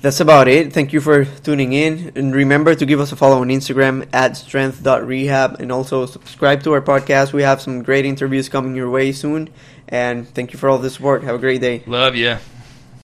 that's 0.01 0.19
about 0.19 0.47
it. 0.47 0.73
Thank 0.73 0.93
you 0.93 1.01
for 1.01 1.25
tuning 1.25 1.73
in, 1.73 2.11
and 2.15 2.33
remember 2.35 2.75
to 2.75 2.85
give 2.85 2.99
us 2.99 3.11
a 3.11 3.15
follow 3.15 3.41
on 3.41 3.49
Instagram 3.49 4.07
at 4.13 4.35
strength.rehab, 4.37 5.59
and 5.59 5.71
also 5.71 6.05
subscribe 6.05 6.63
to 6.63 6.71
our 6.73 6.81
podcast. 6.81 7.33
We 7.33 7.43
have 7.43 7.61
some 7.61 7.83
great 7.83 8.05
interviews 8.05 8.49
coming 8.49 8.75
your 8.75 8.89
way 8.89 9.11
soon, 9.11 9.49
and 9.87 10.27
thank 10.27 10.53
you 10.53 10.59
for 10.59 10.69
all 10.69 10.77
the 10.77 10.89
support. 10.89 11.23
Have 11.23 11.35
a 11.35 11.39
great 11.39 11.61
day. 11.61 11.83
Love 11.87 12.15
you. 12.15 12.37